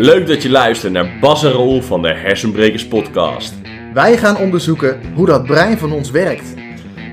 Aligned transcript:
Leuk 0.00 0.26
dat 0.26 0.42
je 0.42 0.50
luistert 0.50 0.92
naar 0.92 1.18
Bas 1.20 1.44
en 1.44 1.50
Roel 1.50 1.82
van 1.82 2.02
de 2.02 2.14
Hersenbrekers 2.14 2.86
podcast. 2.86 3.54
Wij 3.94 4.16
gaan 4.16 4.36
onderzoeken 4.36 5.00
hoe 5.14 5.26
dat 5.26 5.44
brein 5.44 5.78
van 5.78 5.92
ons 5.92 6.10
werkt. 6.10 6.54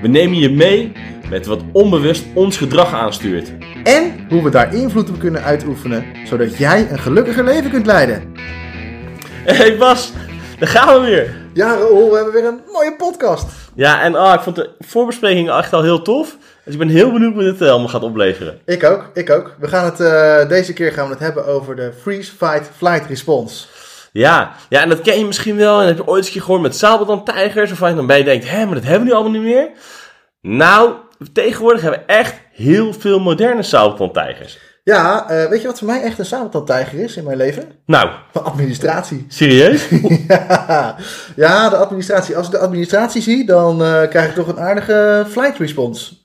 We 0.02 0.08
nemen 0.08 0.38
je 0.38 0.50
mee 0.50 0.92
met 1.30 1.46
wat 1.46 1.62
onbewust 1.72 2.24
ons 2.34 2.56
gedrag 2.56 2.92
aanstuurt. 2.92 3.52
En 3.84 4.26
hoe 4.28 4.42
we 4.42 4.50
daar 4.50 4.74
invloed 4.74 5.10
op 5.10 5.18
kunnen 5.18 5.42
uitoefenen, 5.42 6.04
zodat 6.24 6.56
jij 6.56 6.90
een 6.90 6.98
gelukkiger 6.98 7.44
leven 7.44 7.70
kunt 7.70 7.86
leiden. 7.86 8.34
Hey 9.44 9.76
Bas, 9.76 10.12
daar 10.58 10.68
gaan 10.68 11.00
we 11.00 11.06
weer. 11.06 11.36
Ja, 11.54 11.74
Raoul, 11.74 12.10
we 12.10 12.16
hebben 12.16 12.34
weer 12.34 12.44
een 12.44 12.60
mooie 12.72 12.96
podcast. 12.96 13.46
Ja, 13.74 14.02
en 14.02 14.14
ah, 14.14 14.34
ik 14.34 14.40
vond 14.40 14.56
de 14.56 14.70
voorbespreking 14.78 15.50
echt 15.50 15.72
al 15.72 15.82
heel 15.82 16.02
tof. 16.02 16.36
Dus 16.68 16.76
ik 16.76 16.86
ben 16.86 16.96
heel 16.96 17.12
benieuwd 17.12 17.34
hoe 17.34 17.42
dit 17.42 17.60
eh, 17.60 17.68
allemaal 17.70 17.88
gaat 17.88 18.02
opleveren. 18.02 18.58
Ik 18.64 18.84
ook, 18.84 19.10
ik 19.14 19.30
ook. 19.30 19.54
We 19.60 19.68
gaan 19.68 19.84
het, 19.84 20.00
eh, 20.00 20.48
deze 20.48 20.72
keer 20.72 20.92
gaan 20.92 21.04
we 21.04 21.10
het 21.10 21.22
hebben 21.22 21.46
over 21.46 21.76
de 21.76 21.92
Freeze, 22.00 22.32
Fight, 22.32 22.70
Flight 22.76 23.06
Response. 23.06 23.66
Ja, 24.12 24.52
ja, 24.68 24.82
en 24.82 24.88
dat 24.88 25.00
ken 25.00 25.18
je 25.18 25.24
misschien 25.24 25.56
wel. 25.56 25.80
En 25.80 25.86
heb 25.86 25.96
je 25.96 26.06
ooit 26.06 26.16
eens 26.16 26.26
een 26.26 26.32
keer 26.32 26.42
gehoord 26.42 26.62
met 26.62 26.76
sabeltandtijgers. 26.76 27.72
Of 27.72 27.78
waar 27.78 27.90
je 27.90 27.96
dan 27.96 28.06
bij 28.06 28.22
denkt, 28.22 28.50
hé, 28.50 28.64
maar 28.64 28.74
dat 28.74 28.82
hebben 28.84 29.00
we 29.00 29.06
nu 29.06 29.12
allemaal 29.12 29.32
niet 29.32 29.50
meer. 29.50 29.68
Nou, 30.40 30.92
tegenwoordig 31.32 31.82
hebben 31.82 32.00
we 32.06 32.12
echt 32.12 32.34
heel 32.52 32.92
veel 32.92 33.20
moderne 33.20 33.62
sabeltandtijgers. 33.62 34.58
Ja, 34.84 35.28
eh, 35.28 35.48
weet 35.48 35.60
je 35.60 35.66
wat 35.66 35.78
voor 35.78 35.88
mij 35.88 36.02
echt 36.02 36.18
een 36.18 36.24
sabeltandtijger 36.24 36.98
is 36.98 37.16
in 37.16 37.24
mijn 37.24 37.36
leven? 37.36 37.64
Nou, 37.86 38.10
De 38.32 38.40
administratie. 38.40 39.26
serieus? 39.28 39.88
ja. 40.28 40.96
ja, 41.36 41.68
de 41.68 41.76
administratie. 41.76 42.36
Als 42.36 42.46
ik 42.46 42.52
de 42.52 42.58
administratie 42.58 43.22
zie, 43.22 43.46
dan 43.46 43.78
krijg 44.08 44.28
ik 44.28 44.34
toch 44.34 44.48
een 44.48 44.60
aardige 44.60 45.26
flight 45.28 45.58
response. 45.58 46.17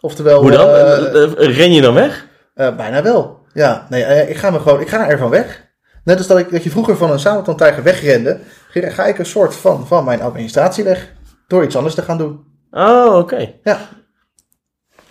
Oftewel... 0.00 0.40
Hoe 0.40 0.50
dan? 0.50 0.68
eh, 0.68 0.96
Eh, 1.06 1.22
eh, 1.22 1.56
ren 1.56 1.72
je 1.72 1.80
dan 1.80 1.94
weg? 1.94 2.26
Bijna 2.54 3.02
wel. 3.02 3.46
Ja, 3.52 3.86
nee, 3.88 4.28
ik 4.28 4.36
ga 4.36 4.50
me 4.50 4.60
gewoon, 4.60 4.80
ik 4.80 4.88
ga 4.88 5.08
ervan 5.08 5.30
weg. 5.30 5.66
Net 6.04 6.18
als 6.18 6.26
dat, 6.26 6.38
ik, 6.38 6.50
dat 6.50 6.62
je 6.64 6.70
vroeger 6.70 6.96
van 6.96 7.10
een 7.10 7.18
sabeltandtijger 7.18 7.82
wegrende, 7.82 8.38
ga 8.72 9.06
ik 9.06 9.18
een 9.18 9.26
soort 9.26 9.56
van, 9.56 9.86
van 9.86 10.04
mijn 10.04 10.22
administratie 10.22 10.84
weg. 10.84 11.12
Door 11.46 11.64
iets 11.64 11.76
anders 11.76 11.94
te 11.94 12.02
gaan 12.02 12.18
doen. 12.18 12.44
Oh, 12.70 13.16
oké. 13.16 13.52
Ja. 13.62 13.78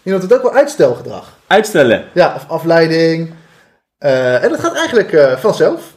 Je 0.01 0.09
noemt 0.11 0.23
het 0.23 0.33
ook 0.33 0.41
wel 0.41 0.53
uitstelgedrag. 0.53 1.37
Uitstellen. 1.47 2.05
Ja, 2.13 2.33
of 2.35 2.45
afleiding. 2.49 3.33
En 3.97 4.49
dat 4.49 4.59
gaat 4.59 4.75
eigenlijk 4.75 5.13
eh, 5.13 5.37
vanzelf. 5.37 5.96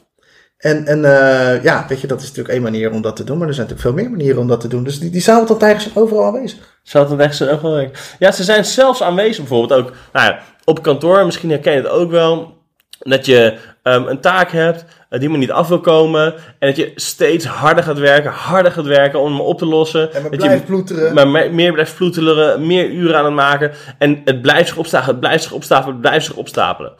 En, 0.60 0.86
en 0.86 1.04
eh, 1.04 1.62
ja, 1.62 1.84
weet 1.88 2.00
je, 2.00 2.06
dat 2.06 2.20
is 2.20 2.26
natuurlijk 2.26 2.54
één 2.54 2.62
manier 2.62 2.90
om 2.90 3.02
dat 3.02 3.16
te 3.16 3.24
doen. 3.24 3.38
Maar 3.38 3.48
er 3.48 3.54
zijn 3.54 3.66
natuurlijk 3.68 3.96
veel 3.96 4.04
meer 4.04 4.16
manieren 4.16 4.40
om 4.40 4.48
dat 4.48 4.60
te 4.60 4.68
doen. 4.68 4.84
Dus 4.84 4.98
die, 4.98 5.10
die 5.10 5.20
sabeltandtijgers 5.20 5.82
zijn 5.82 5.96
overal 5.96 6.24
aanwezig. 6.24 6.78
Weg 7.16 7.34
zijn 7.34 7.60
wel 7.60 7.72
werken? 7.72 7.98
Ja, 8.18 8.30
ze 8.32 8.44
zijn 8.44 8.64
zelfs 8.64 9.02
aanwezig 9.02 9.36
bijvoorbeeld 9.36 9.80
ook 9.80 9.92
nou 10.12 10.26
ja, 10.26 10.38
op 10.64 10.82
kantoor. 10.82 11.24
Misschien 11.24 11.50
herken 11.50 11.72
je 11.72 11.78
het 11.78 11.88
ook 11.88 12.10
wel. 12.10 12.58
Dat 12.98 13.26
je 13.26 13.56
ehm, 13.82 14.06
een 14.06 14.20
taak 14.20 14.50
hebt 14.50 14.84
eh, 15.08 15.20
die 15.20 15.28
maar 15.28 15.38
niet 15.38 15.50
af 15.50 15.68
wil 15.68 15.80
komen. 15.80 16.34
En 16.58 16.68
dat 16.68 16.76
je 16.76 16.92
steeds 16.94 17.44
harder 17.44 17.84
gaat 17.84 17.98
werken, 17.98 18.30
harder 18.30 18.72
gaat 18.72 18.84
werken 18.84 19.20
om 19.20 19.32
hem 19.32 19.40
op 19.40 19.58
te 19.58 19.66
lossen. 19.66 20.12
En 20.14 20.22
maar 20.22 20.30
dat 20.30 20.40
blijft 20.40 20.60
je 20.60 20.66
ploeteren. 20.66 21.14
maar 21.14 21.28
me- 21.28 21.48
meer 21.48 21.72
blijft 21.72 21.92
vloetelen, 21.92 22.66
meer 22.66 22.90
uren 22.90 23.16
aan 23.16 23.24
het 23.24 23.34
maken. 23.34 23.72
En 23.98 24.20
het 24.24 24.42
blijft 24.42 24.68
zich 24.68 24.76
opstapelen, 24.76 25.14
het 25.14 25.20
blijft 25.20 25.42
zich 25.42 25.52
opstapelen, 25.52 25.92
het 25.92 26.00
blijft 26.00 26.26
zich 26.26 26.36
opstapelen. 26.36 26.92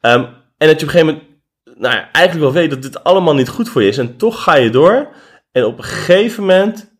Ehm, 0.00 0.24
en 0.58 0.68
dat 0.68 0.80
je 0.80 0.86
op 0.86 0.92
een 0.92 0.98
gegeven 0.98 1.06
moment 1.06 1.33
nou 1.76 1.94
ja, 1.94 2.08
eigenlijk 2.12 2.52
wel 2.52 2.62
weet 2.62 2.70
dat 2.70 2.82
dit 2.82 3.04
allemaal 3.04 3.34
niet 3.34 3.48
goed 3.48 3.68
voor 3.68 3.82
je 3.82 3.88
is. 3.88 3.98
En 3.98 4.16
toch 4.16 4.42
ga 4.42 4.54
je 4.54 4.70
door. 4.70 5.08
En 5.52 5.64
op 5.64 5.78
een 5.78 5.84
gegeven 5.84 6.40
moment 6.42 6.92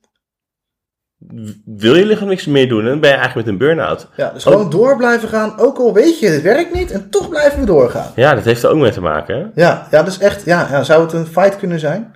wil 1.65 1.95
je 1.95 2.05
lichaam 2.07 2.29
niks 2.29 2.47
meer 2.47 2.69
doen. 2.69 2.81
En 2.81 2.87
dan 2.89 3.01
ben 3.01 3.11
je 3.11 3.17
eigenlijk 3.17 3.47
met 3.47 3.55
een 3.61 3.67
burn-out. 3.67 4.09
Ja, 4.17 4.31
dus 4.31 4.43
gewoon 4.43 4.71
door 4.71 4.97
blijven 4.97 5.29
gaan. 5.29 5.59
Ook 5.59 5.79
al 5.79 5.93
weet 5.95 6.19
je, 6.19 6.27
het 6.29 6.43
werkt 6.43 6.75
niet. 6.75 6.91
En 6.91 7.11
toch 7.11 7.29
blijven 7.29 7.61
we 7.61 7.67
doorgaan. 7.67 8.13
Ja, 8.17 8.35
dat 8.35 8.45
heeft 8.45 8.63
er 8.63 8.71
ook 8.71 8.79
mee 8.79 8.91
te 8.93 9.01
maken. 9.01 9.37
Hè? 9.37 9.63
Ja, 9.63 9.89
ja, 9.91 10.03
dus 10.03 10.19
echt, 10.19 10.45
ja, 10.45 10.69
ja, 10.71 10.83
zou 10.83 11.03
het 11.03 11.13
een 11.13 11.27
fight 11.27 11.57
kunnen 11.57 11.79
zijn? 11.81 12.15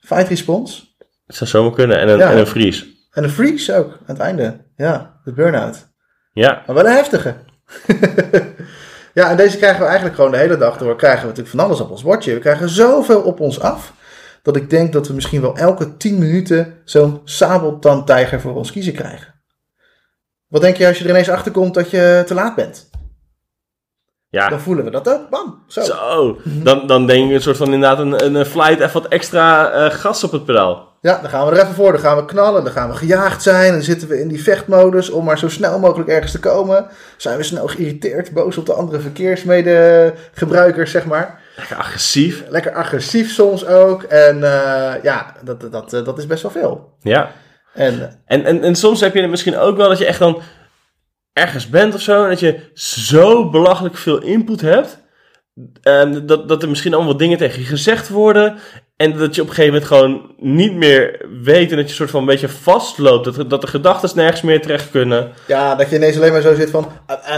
Fight 0.00 0.28
response? 0.28 0.82
Het 1.26 1.36
zou 1.36 1.50
zomaar 1.50 1.72
kunnen. 1.72 1.98
En 1.98 2.08
een, 2.08 2.18
Ja. 2.18 2.30
en 2.30 2.38
een 2.38 2.46
vries. 2.46 2.86
En 3.10 3.24
een 3.24 3.30
freeze 3.30 3.74
ook, 3.74 3.90
aan 3.92 3.98
het 4.06 4.18
einde. 4.18 4.64
Ja, 4.76 5.20
de 5.24 5.32
burn-out. 5.32 5.86
Ja, 6.32 6.62
Maar 6.66 6.74
wel 6.74 6.86
een 6.86 6.92
heftige. 6.92 7.34
ja, 9.16 9.30
en 9.30 9.36
deze 9.36 9.56
krijgen 9.56 9.80
we 9.80 9.86
eigenlijk 9.86 10.16
gewoon 10.16 10.30
de 10.30 10.36
hele 10.36 10.56
dag 10.56 10.78
door. 10.78 10.96
Krijgen 10.96 11.20
we 11.20 11.26
natuurlijk 11.26 11.56
van 11.56 11.64
alles 11.64 11.80
op 11.80 11.90
ons 11.90 12.02
bordje. 12.02 12.34
We 12.34 12.40
krijgen 12.40 12.68
zoveel 12.68 13.20
op 13.20 13.40
ons 13.40 13.60
af. 13.60 13.92
Dat 14.42 14.56
ik 14.56 14.70
denk 14.70 14.92
dat 14.92 15.08
we 15.08 15.14
misschien 15.14 15.40
wel 15.40 15.56
elke 15.56 15.96
10 15.96 16.18
minuten 16.18 16.80
zo'n 16.84 17.20
sabeltandtijger 17.24 18.40
voor 18.40 18.54
ons 18.54 18.72
kiezen 18.72 18.92
krijgen. 18.92 19.34
Wat 20.46 20.60
denk 20.60 20.76
je 20.76 20.86
als 20.86 20.98
je 20.98 21.04
er 21.04 21.10
ineens 21.10 21.28
achter 21.28 21.52
komt 21.52 21.74
dat 21.74 21.90
je 21.90 22.22
te 22.26 22.34
laat 22.34 22.54
bent? 22.54 22.90
ja. 24.28 24.48
Dan 24.48 24.60
voelen 24.60 24.84
we 24.84 24.90
dat 24.90 25.08
ook. 25.08 25.30
Bam. 25.30 25.62
Zo. 25.66 25.82
Zo, 25.82 26.38
dan, 26.44 26.86
dan 26.86 27.06
denk 27.06 27.28
je 27.28 27.34
een 27.34 27.42
soort 27.42 27.56
van 27.56 27.72
inderdaad 27.72 27.98
een, 27.98 28.36
een 28.36 28.46
flight 28.46 28.80
even 28.80 29.02
wat 29.02 29.10
extra 29.10 29.70
eh, 29.70 29.90
gas 29.90 30.24
op 30.24 30.32
het 30.32 30.44
pedaal. 30.44 30.95
Ja, 31.06 31.18
dan 31.20 31.30
gaan 31.30 31.46
we 31.46 31.52
er 31.52 31.62
even 31.62 31.74
voor. 31.74 31.92
Dan 31.92 32.00
gaan 32.00 32.16
we 32.16 32.24
knallen. 32.24 32.64
Dan 32.64 32.72
gaan 32.72 32.88
we 32.88 32.94
gejaagd 32.96 33.42
zijn. 33.42 33.72
Dan 33.72 33.82
zitten 33.82 34.08
we 34.08 34.20
in 34.20 34.28
die 34.28 34.42
vechtmodus 34.42 35.10
om 35.10 35.24
maar 35.24 35.38
zo 35.38 35.48
snel 35.48 35.78
mogelijk 35.78 36.08
ergens 36.08 36.32
te 36.32 36.38
komen. 36.38 36.86
Zijn 37.16 37.36
we 37.36 37.42
snel 37.42 37.66
geïrriteerd, 37.66 38.32
boos 38.32 38.56
op 38.56 38.66
de 38.66 38.72
andere 38.72 39.00
verkeersmedegebruikers, 39.00 40.90
zeg 40.90 41.04
maar. 41.04 41.40
Lekker 41.56 41.76
agressief. 41.76 42.44
Lekker 42.48 42.72
agressief 42.72 43.30
soms 43.32 43.66
ook. 43.66 44.02
En 44.02 44.42
eh, 44.42 45.02
ja, 45.02 45.34
dat, 45.44 45.60
dat, 45.60 45.90
dat, 45.90 46.04
dat 46.04 46.18
is 46.18 46.26
best 46.26 46.42
wel 46.42 46.50
veel. 46.50 46.96
Ja. 47.00 47.30
En 47.74 48.20
En, 48.26 48.44
en, 48.44 48.62
en 48.62 48.74
soms 48.74 49.00
heb 49.00 49.14
je 49.14 49.20
het 49.20 49.30
misschien 49.30 49.56
ook 49.56 49.76
wel 49.76 49.88
dat 49.88 49.98
je 49.98 50.06
echt 50.06 50.18
dan 50.18 50.40
ergens 51.32 51.68
bent 51.68 51.94
of 51.94 52.00
zo. 52.00 52.22
En 52.22 52.28
dat 52.28 52.40
je 52.40 52.70
zo 52.74 53.50
belachelijk 53.50 53.96
veel 53.96 54.22
input 54.22 54.60
hebt. 54.60 54.98
ehm, 55.82 56.26
dat, 56.26 56.48
dat 56.48 56.62
er 56.62 56.68
misschien 56.68 56.94
allemaal 56.94 57.16
dingen 57.16 57.38
tegen 57.38 57.60
je 57.60 57.66
gezegd 57.66 58.08
worden. 58.08 58.58
En 58.96 59.18
dat 59.18 59.34
je 59.34 59.42
op 59.42 59.48
een 59.48 59.54
gegeven 59.54 59.80
moment 59.80 59.84
gewoon 59.90 60.34
niet 60.38 60.74
meer 60.74 61.26
weet 61.42 61.70
en 61.70 61.76
dat 61.76 61.88
je 61.88 61.94
soort 61.94 62.10
van 62.10 62.20
een 62.20 62.26
beetje 62.26 62.48
vastloopt. 62.48 63.24
Dat, 63.24 63.50
dat 63.50 63.60
de 63.60 63.66
gedachten 63.66 64.10
nergens 64.14 64.42
meer 64.42 64.62
terecht 64.62 64.90
kunnen. 64.90 65.32
Ja, 65.46 65.74
dat 65.74 65.90
je 65.90 65.96
ineens 65.96 66.16
alleen 66.16 66.32
maar 66.32 66.40
zo 66.40 66.54
zit 66.54 66.70
van. 66.70 66.92
Eh, 67.06 67.36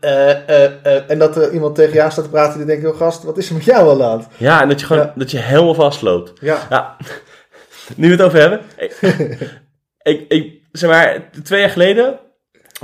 eh, 0.00 0.50
eh, 0.84 1.10
en 1.10 1.18
dat 1.18 1.36
er 1.36 1.52
iemand 1.52 1.74
tegen 1.74 1.94
jou 1.94 2.10
staat 2.10 2.24
te 2.24 2.30
praten 2.30 2.58
die 2.58 2.66
denkt: 2.66 2.86
oh 2.86 2.96
gast, 2.96 3.22
wat 3.22 3.38
is 3.38 3.48
er 3.48 3.54
met 3.54 3.64
jou 3.64 3.84
wel 3.84 4.04
aan? 4.04 4.26
Ja, 4.36 4.62
en 4.62 4.68
dat 4.68 4.80
je 4.80 4.86
gewoon 4.86 5.12
dat 5.14 5.30
je 5.30 5.38
helemaal 5.38 5.74
vastloopt. 5.74 6.32
Ja. 6.40 6.96
nu 7.96 8.06
we 8.06 8.12
het 8.12 8.22
over 8.22 8.40
hebben. 8.40 8.60
ik, 8.76 8.96
ik, 10.12 10.24
ik, 10.28 10.62
zeg 10.72 10.90
maar, 10.90 11.30
twee 11.42 11.60
jaar 11.60 11.70
geleden 11.70 12.18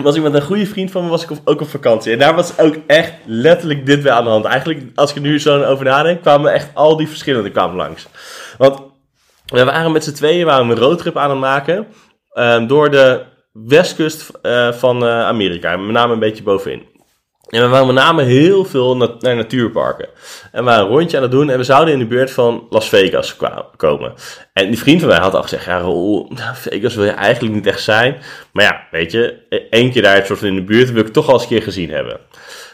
was 0.04 0.16
ik 0.16 0.22
met 0.22 0.34
een 0.34 0.42
goede 0.42 0.66
vriend 0.66 0.90
van 0.90 1.04
me 1.04 1.10
was 1.10 1.22
ik 1.22 1.30
op, 1.30 1.40
ook 1.44 1.60
op 1.60 1.68
vakantie. 1.68 2.12
En 2.12 2.18
daar 2.18 2.34
was 2.34 2.58
ook 2.58 2.74
echt 2.86 3.12
letterlijk 3.24 3.86
dit 3.86 4.02
weer 4.02 4.12
aan 4.12 4.24
de 4.24 4.30
hand. 4.30 4.44
Eigenlijk, 4.44 4.80
als 4.94 5.10
ik 5.10 5.16
er 5.16 5.22
nu 5.22 5.40
zo 5.40 5.62
over 5.62 5.84
nadenk, 5.84 6.20
kwamen 6.20 6.52
echt 6.52 6.70
al 6.74 6.96
die 6.96 7.08
verschillende 7.08 7.50
kwamen 7.50 7.76
langs. 7.76 8.08
Want 8.58 8.80
we 9.46 9.64
waren 9.64 9.92
met 9.92 10.04
z'n 10.04 10.12
tweeën 10.12 10.46
waren 10.46 10.70
een 10.70 10.76
roadtrip 10.76 11.16
aan 11.16 11.30
het 11.30 11.38
maken 11.38 11.86
ehm, 12.32 12.66
door 12.66 12.90
de 12.90 13.22
westkust 13.52 14.30
eh, 14.42 14.72
van 14.72 15.06
eh, 15.06 15.20
Amerika. 15.20 15.76
Met 15.76 15.94
name 15.94 16.12
een 16.12 16.18
beetje 16.18 16.42
bovenin. 16.42 16.95
En 17.48 17.62
we 17.62 17.68
waren 17.68 17.86
met 17.86 17.94
name 17.96 18.22
heel 18.22 18.64
veel 18.64 18.96
na- 18.96 19.14
naar 19.20 19.36
natuurparken. 19.36 20.08
En 20.52 20.64
we 20.64 20.70
waren 20.70 20.84
een 20.84 20.90
rondje 20.90 21.16
aan 21.16 21.22
het 21.22 21.32
doen 21.32 21.50
en 21.50 21.58
we 21.58 21.64
zouden 21.64 21.94
in 21.94 22.00
de 22.00 22.06
buurt 22.06 22.30
van 22.30 22.66
Las 22.70 22.88
Vegas 22.88 23.36
komen. 23.76 24.12
En 24.52 24.66
die 24.66 24.78
vriend 24.78 25.00
van 25.00 25.08
mij 25.08 25.18
had 25.18 25.34
al 25.34 25.42
gezegd, 25.42 25.64
ja 25.64 25.78
nou, 25.80 26.28
Vegas 26.54 26.94
wil 26.94 27.04
je 27.04 27.10
eigenlijk 27.10 27.54
niet 27.54 27.66
echt 27.66 27.82
zijn. 27.82 28.16
Maar 28.52 28.64
ja, 28.64 28.80
weet 28.90 29.12
je, 29.12 29.34
e- 29.48 29.56
één 29.70 29.90
keer 29.92 30.02
daar 30.02 30.26
soort 30.26 30.38
van 30.38 30.48
in 30.48 30.54
de 30.54 30.62
buurt 30.62 30.92
wil 30.92 31.02
ik 31.02 31.12
toch 31.12 31.26
al 31.26 31.32
eens 31.32 31.42
een 31.42 31.48
keer 31.48 31.62
gezien 31.62 31.90
hebben. 31.90 32.18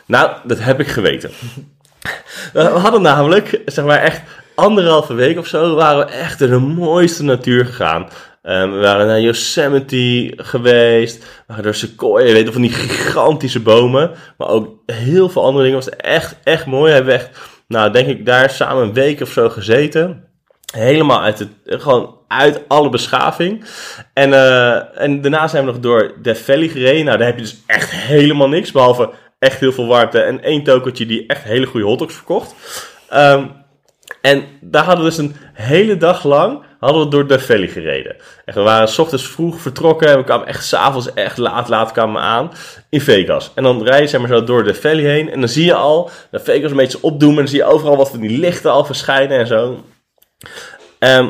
Nou, 0.07 0.31
dat 0.45 0.59
heb 0.61 0.81
ik 0.81 0.89
geweten. 0.89 1.31
We 2.53 2.61
hadden 2.63 3.03
namelijk, 3.03 3.61
zeg 3.67 3.85
maar 3.85 3.99
echt 3.99 4.21
anderhalve 4.55 5.15
week 5.15 5.39
of 5.39 5.47
zo, 5.47 5.75
waren 5.75 6.07
we 6.07 6.13
echt 6.13 6.41
in 6.41 6.51
de 6.51 6.59
mooiste 6.59 7.25
natuur 7.25 7.65
gegaan. 7.65 8.09
Ehm, 8.43 8.71
we 8.71 8.79
waren 8.79 9.07
naar 9.07 9.21
Yosemite 9.21 10.33
geweest, 10.37 11.19
we 11.19 11.43
waren 11.47 11.63
door 11.63 11.75
Sequoia, 11.75 12.27
je 12.27 12.33
weet 12.33 12.43
wel, 12.43 12.53
van 12.53 12.63
die 12.63 12.73
gigantische 12.73 13.61
bomen. 13.61 14.11
Maar 14.37 14.49
ook 14.49 14.83
heel 14.87 15.29
veel 15.29 15.45
andere 15.45 15.65
dingen. 15.65 15.79
Was 15.79 15.97
echt, 15.97 16.37
echt 16.45 16.67
mooi. 16.67 16.89
We 16.91 16.97
hebben 16.97 17.15
echt, 17.15 17.31
nou 17.69 17.93
denk 17.93 18.09
ik, 18.09 18.27
daar 18.27 18.51
samen 18.51 18.83
een 18.83 18.93
week 18.93 19.21
of 19.21 19.29
zo 19.29 19.49
gezeten. 19.49 20.25
Helemaal 20.73 21.23
uit 21.23 21.39
het, 21.39 21.51
gewoon 21.65 22.17
uit 22.29 22.61
alle 22.69 22.89
beschaving. 22.89 23.65
En, 24.15 24.33
eh, 24.33 25.01
en 25.01 25.21
daarna 25.21 25.49
zijn 25.49 25.65
we 25.65 25.71
nog 25.71 25.81
door 25.81 26.15
Death 26.23 26.39
Valley 26.39 26.69
gereden. 26.69 27.05
Nou, 27.05 27.19
daar 27.19 27.27
heb 27.27 27.37
je 27.37 27.43
dus 27.43 27.57
echt 27.67 27.91
helemaal 27.91 28.49
niks. 28.49 28.73
Behalve 28.73 29.11
echt 29.39 29.61
heel 29.61 29.73
veel 29.73 29.87
warmte 29.87 30.21
en 30.21 30.43
één 30.43 30.63
tokertje 30.63 31.07
die 31.07 31.27
echt 31.27 31.43
hele 31.43 31.67
goede 31.67 31.87
hotdogs 31.87 32.15
verkocht. 32.15 32.55
Ehm, 33.09 33.47
en 34.21 34.45
daar 34.61 34.85
hadden 34.85 35.05
we 35.05 35.11
dus 35.11 35.19
een 35.19 35.37
hele 35.53 35.97
dag 35.97 36.25
lang 36.25 36.65
hadden 36.85 37.05
we 37.05 37.11
door 37.11 37.27
Death 37.27 37.43
Valley 37.43 37.69
gereden. 37.69 38.17
En 38.45 38.55
we 38.55 38.61
waren 38.61 38.89
s 38.89 38.99
ochtends 38.99 39.29
vroeg 39.29 39.61
vertrokken 39.61 40.09
en 40.09 40.17
we 40.17 40.25
kwamen 40.25 40.47
echt 40.47 40.65
s'avonds 40.65 41.15
echt 41.15 41.39
laat, 41.39 41.69
laat 41.69 41.93
kwamen 41.93 42.15
we 42.15 42.21
aan 42.21 42.53
in 42.89 43.01
Vegas. 43.01 43.53
En 43.55 43.63
dan 43.63 43.83
rij 43.83 44.01
je 44.01 44.07
zeg 44.07 44.21
maar 44.21 44.29
zo 44.29 44.45
door 44.45 44.65
de 44.65 44.75
Valley 44.75 45.05
heen 45.05 45.31
en 45.31 45.41
dan 45.41 45.49
zie 45.49 45.65
je 45.65 45.75
al 45.75 46.11
dat 46.31 46.43
Vegas 46.43 46.71
een 46.71 46.77
beetje 46.77 47.03
opdoen 47.03 47.31
en 47.31 47.37
dan 47.37 47.49
zie 47.49 47.59
je 47.59 47.65
overal 47.65 47.97
wat 47.97 48.11
van 48.11 48.21
die 48.21 48.39
lichten 48.39 48.71
al 48.71 48.85
verschijnen 48.85 49.39
en 49.39 49.47
zo. 49.47 49.85
Ehm, 50.99 51.29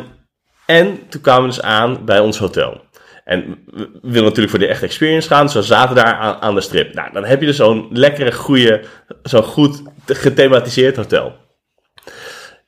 en 0.66 1.08
toen 1.08 1.20
kwamen 1.20 1.43
we 1.43 1.49
dus 1.49 1.62
aan 1.62 2.05
bij 2.05 2.20
ons 2.20 2.38
hotel. 2.38 2.81
En 3.25 3.64
we 3.70 3.88
willen 4.02 4.22
natuurlijk 4.22 4.50
voor 4.50 4.58
de 4.58 4.66
echte 4.66 4.84
experience 4.84 5.28
gaan, 5.28 5.44
dus 5.44 5.55
we 5.55 5.62
zaten 5.62 5.96
daar 5.96 6.14
aan, 6.14 6.55
de 6.55 6.60
strip. 6.60 6.94
Nou, 6.94 7.12
dan 7.12 7.25
heb 7.25 7.40
je 7.40 7.46
dus 7.46 7.56
zo'n 7.56 7.88
lekkere, 7.90 8.32
goede, 8.32 8.81
zo'n 9.22 9.43
goed 9.43 9.82
gethematiseerd 10.06 10.96
hotel. 10.96 11.34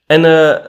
En 0.06 0.24
eh, 0.24 0.64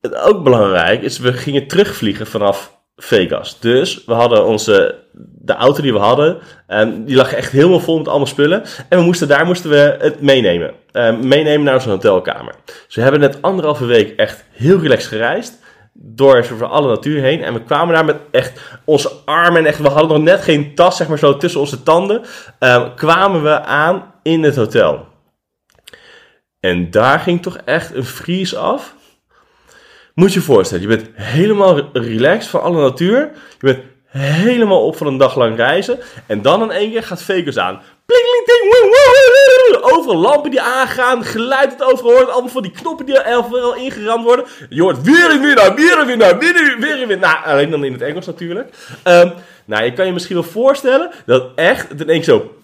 ook 0.00 0.42
belangrijk 0.42 1.02
is, 1.02 1.18
we 1.18 1.32
gingen 1.32 1.66
terugvliegen 1.66 2.26
vanaf 2.26 2.78
Vegas. 2.96 3.60
Dus 3.60 4.04
we 4.04 4.12
hadden 4.12 4.46
onze, 4.46 4.98
de 5.42 5.54
auto 5.54 5.82
die 5.82 5.92
we 5.92 5.98
hadden, 5.98 6.38
en 6.66 7.04
die 7.04 7.16
lag 7.16 7.32
echt 7.32 7.52
helemaal 7.52 7.80
vol 7.80 7.98
met 7.98 8.08
allemaal 8.08 8.26
spullen. 8.26 8.62
En 8.88 8.98
we 8.98 9.04
moesten, 9.04 9.28
daar 9.28 9.46
moesten 9.46 9.70
we 9.70 9.96
het 9.98 10.20
meenemen. 10.20 10.74
Eh, 10.92 11.16
meenemen 11.16 11.62
naar 11.62 11.74
onze 11.74 11.88
hotelkamer. 11.90 12.54
Dus 12.86 12.94
we 12.94 13.02
hebben 13.02 13.20
net 13.20 13.42
anderhalve 13.42 13.84
week 13.84 14.16
echt 14.16 14.44
heel 14.50 14.80
relaxed 14.80 15.08
gereisd. 15.08 15.58
Door 15.92 16.44
van 16.44 16.70
alle 16.70 16.88
natuur 16.88 17.22
heen. 17.22 17.42
En 17.42 17.54
we 17.54 17.62
kwamen 17.62 17.94
daar 17.94 18.04
met 18.04 18.16
echt 18.30 18.60
onze 18.84 19.10
armen. 19.24 19.60
En 19.60 19.66
echt, 19.66 19.78
we 19.78 19.88
hadden 19.88 20.08
nog 20.08 20.22
net 20.22 20.42
geen 20.42 20.74
tas, 20.74 20.96
zeg 20.96 21.08
maar 21.08 21.18
zo 21.18 21.36
tussen 21.36 21.60
onze 21.60 21.82
tanden. 21.82 22.22
eh, 22.58 22.88
kwamen 22.96 23.42
we 23.42 23.60
aan 23.60 24.12
in 24.22 24.42
het 24.42 24.56
hotel. 24.56 25.06
En 26.60 26.90
daar 26.90 27.20
ging 27.20 27.42
toch 27.42 27.56
echt 27.64 27.94
een 27.94 28.04
vries 28.04 28.56
af. 28.56 28.94
Moet 30.20 30.32
je 30.32 30.38
je 30.38 30.44
voorstellen, 30.44 30.88
je 30.88 30.96
bent 30.96 31.08
helemaal 31.14 31.76
re- 31.76 31.88
relaxed 31.92 32.50
van 32.50 32.62
alle 32.62 32.80
natuur. 32.80 33.18
Je 33.58 33.66
bent 33.66 33.78
helemaal 34.06 34.86
op 34.86 34.96
van 34.96 35.06
een 35.06 35.18
dag 35.18 35.36
lang 35.36 35.56
reizen. 35.56 35.98
En 36.26 36.42
dan 36.42 36.62
in 36.62 36.70
één 36.70 36.90
keer 36.90 37.02
gaat 37.02 37.22
Vegas 37.22 37.58
aan. 37.58 37.80
Overal 39.80 40.16
lampen 40.16 40.50
die 40.50 40.60
aangaan, 40.60 41.24
geluid 41.24 41.78
dat 41.78 41.92
overal 41.92 42.12
hoort. 42.12 42.28
Allemaal 42.28 42.50
van 42.50 42.62
die 42.62 42.70
knoppen 42.70 43.06
die 43.06 43.18
er 43.18 43.36
overal 43.36 43.74
ingeramd 43.74 44.24
worden. 44.24 44.44
Je 44.68 44.82
hoort 44.82 45.02
weer 45.02 45.30
een 45.30 45.40
winnaar, 45.40 45.74
weer 45.74 45.98
een 45.98 46.06
weer 46.06 47.06
weer. 47.06 47.18
Nou, 47.18 47.44
alleen 47.44 47.70
dan 47.70 47.84
in 47.84 47.92
het 47.92 48.02
Engels 48.02 48.26
natuurlijk. 48.26 48.74
Ehm, 49.02 49.30
nou, 49.64 49.84
je 49.84 49.92
kan 49.92 50.06
je 50.06 50.12
misschien 50.12 50.36
wel 50.36 50.44
voorstellen 50.44 51.10
dat 51.26 51.44
echt 51.54 51.88
het 51.88 52.00
in 52.00 52.08
één 52.08 52.20
keer 52.20 52.34
zo 52.34 52.54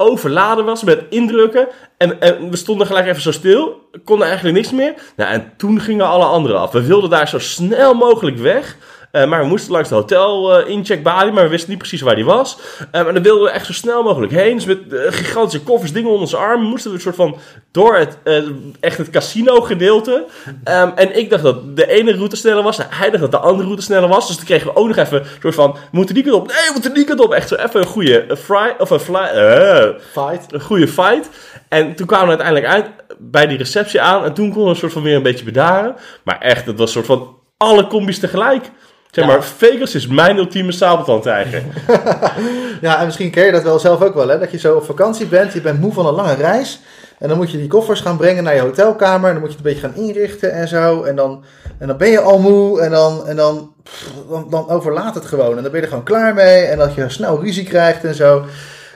overladen 0.00 0.64
was 0.64 0.82
met 0.84 1.04
indrukken. 1.10 1.68
En, 1.96 2.18
we 2.50 2.56
stonden 2.56 2.86
gelijk 2.86 3.06
even 3.06 3.22
zo 3.22 3.32
stil. 3.32 3.88
Konden 4.04 4.26
eigenlijk 4.26 4.56
niks 4.56 4.72
meer. 4.72 4.94
Nou, 5.16 5.32
en 5.32 5.52
toen 5.56 5.80
gingen 5.80 6.06
alle 6.06 6.24
anderen 6.24 6.60
af. 6.60 6.72
We 6.72 6.82
wilden 6.82 7.10
daar 7.10 7.28
zo 7.28 7.38
snel 7.38 7.94
mogelijk 7.94 8.36
weg. 8.36 8.76
Eh, 9.18 9.28
maar 9.28 9.40
we 9.40 9.46
moesten 9.46 9.72
langs 9.72 9.88
de 9.88 9.94
hotel 9.94 10.58
eh 10.58 10.68
incheck 10.68 11.02
balie, 11.02 11.32
maar 11.32 11.42
we 11.44 11.48
wisten 11.50 11.70
niet 11.70 11.78
precies 11.78 12.00
waar 12.00 12.14
die 12.14 12.24
was. 12.24 12.58
Eh, 12.90 13.06
en 13.06 13.14
dan 13.14 13.22
wilden 13.22 13.44
we 13.44 13.50
echt 13.50 13.66
zo 13.66 13.72
snel 13.72 14.02
mogelijk 14.02 14.32
heen. 14.32 14.54
Dus 14.54 14.64
met 14.64 14.92
eh, 14.92 15.12
gigantische 15.12 15.60
koffers, 15.60 15.92
dingen 15.92 16.08
onder 16.08 16.22
onze 16.22 16.36
armen, 16.36 16.66
moesten 16.66 16.90
we 16.90 16.96
een 16.96 17.02
soort 17.02 17.14
van 17.16 17.36
door 17.70 17.96
het, 17.96 18.18
eh, 18.24 18.42
echt 18.80 18.98
het 18.98 19.10
casino 19.10 19.60
gedeelte. 19.60 20.24
Ehm, 20.64 20.90
en 20.94 21.18
ik 21.18 21.30
dacht 21.30 21.42
dat 21.42 21.76
de 21.76 21.88
ene 21.88 22.12
route 22.12 22.36
sneller 22.36 22.62
was, 22.62 22.78
hij 22.88 23.10
dacht 23.10 23.22
dat 23.22 23.30
de 23.30 23.38
andere 23.38 23.64
route 23.64 23.82
sneller 23.82 24.08
was. 24.08 24.26
Dus 24.26 24.36
toen 24.36 24.44
kregen 24.44 24.66
we 24.66 24.76
ook 24.76 24.86
nog 24.86 24.96
even 24.96 25.20
een 25.20 25.26
soort 25.42 25.54
van, 25.54 25.72
we 25.72 25.78
moeten 25.90 26.14
die 26.14 26.24
kant 26.24 26.34
op, 26.36 26.46
nee, 26.46 26.56
we 26.66 26.70
moeten 26.72 26.94
die 26.94 27.04
kant 27.04 27.20
op. 27.20 27.32
Echt 27.32 27.48
zo 27.48 27.54
even 27.54 27.80
een 27.80 27.86
goede 27.86 28.20
eh, 28.20 28.36
fry, 28.36 28.74
of 28.78 28.90
een 28.90 29.00
fly, 29.00 29.16
eh, 29.16 29.88
Fight. 30.12 30.52
een 30.52 30.60
goede 30.60 30.88
fight. 30.88 31.28
En 31.68 31.94
toen 31.94 32.06
kwamen 32.06 32.26
we 32.36 32.42
uiteindelijk 32.42 32.66
uit 32.74 32.86
bij 33.18 33.46
die 33.46 33.58
receptie 33.58 34.00
aan. 34.00 34.24
En 34.24 34.34
toen 34.34 34.46
konden 34.46 34.64
we 34.64 34.70
een 34.70 34.76
soort 34.76 34.92
van 34.92 35.02
weer 35.02 35.16
een 35.16 35.22
beetje 35.22 35.44
bedaren. 35.44 35.96
Maar 36.24 36.40
echt, 36.40 36.66
het 36.66 36.78
was 36.78 36.94
een 36.94 37.04
soort 37.04 37.18
van 37.18 37.36
alle 37.56 37.86
combis 37.86 38.18
tegelijk. 38.18 38.70
Zeg 39.10 39.26
maar, 39.26 39.44
Vegas 39.44 39.94
is 39.94 40.06
mijn 40.06 40.36
ultieme 40.36 40.72
sabeltandtijger. 40.72 41.62
Ja, 42.80 42.98
en 42.98 43.04
misschien 43.04 43.30
ken 43.30 43.44
je 43.44 43.52
dat 43.52 43.62
wel 43.62 43.78
zelf 43.78 44.02
ook 44.02 44.14
wel, 44.14 44.28
hè? 44.28 44.38
Dat 44.38 44.50
je 44.50 44.58
zo 44.58 44.76
op 44.76 44.84
vakantie 44.84 45.26
bent, 45.26 45.52
je 45.52 45.60
bent 45.60 45.80
moe 45.80 45.92
van 45.92 46.06
een 46.06 46.14
lange 46.14 46.34
reis. 46.34 46.80
En 47.18 47.28
dan 47.28 47.36
moet 47.36 47.50
je 47.50 47.58
die 47.58 47.66
koffers 47.68 48.00
gaan 48.00 48.16
brengen 48.16 48.44
naar 48.44 48.54
je 48.54 48.60
hotelkamer. 48.60 49.26
En 49.26 49.32
dan 49.32 49.42
moet 49.42 49.52
je 49.52 49.56
het 49.56 49.66
een 49.66 49.72
beetje 49.72 49.88
gaan 49.88 50.04
inrichten 50.04 50.52
en 50.52 50.68
zo. 50.68 51.02
En 51.02 51.16
dan, 51.16 51.44
en 51.78 51.86
dan 51.86 51.96
ben 51.96 52.08
je 52.10 52.20
al 52.20 52.38
moe 52.38 52.80
en 52.80 52.90
dan, 52.90 53.26
en 53.26 53.36
dan, 53.36 53.72
pff, 53.82 54.04
dan, 54.28 54.46
dan 54.50 54.68
overlaat 54.68 55.14
het 55.14 55.26
gewoon. 55.26 55.56
En 55.56 55.62
dan 55.62 55.70
ben 55.72 55.74
je 55.74 55.80
er 55.80 55.88
gewoon 55.88 56.04
klaar 56.04 56.34
mee. 56.34 56.62
En 56.64 56.78
dat 56.78 56.94
je 56.94 57.08
snel 57.08 57.40
ruzie 57.40 57.64
krijgt 57.64 58.04
en 58.04 58.14
zo. 58.14 58.44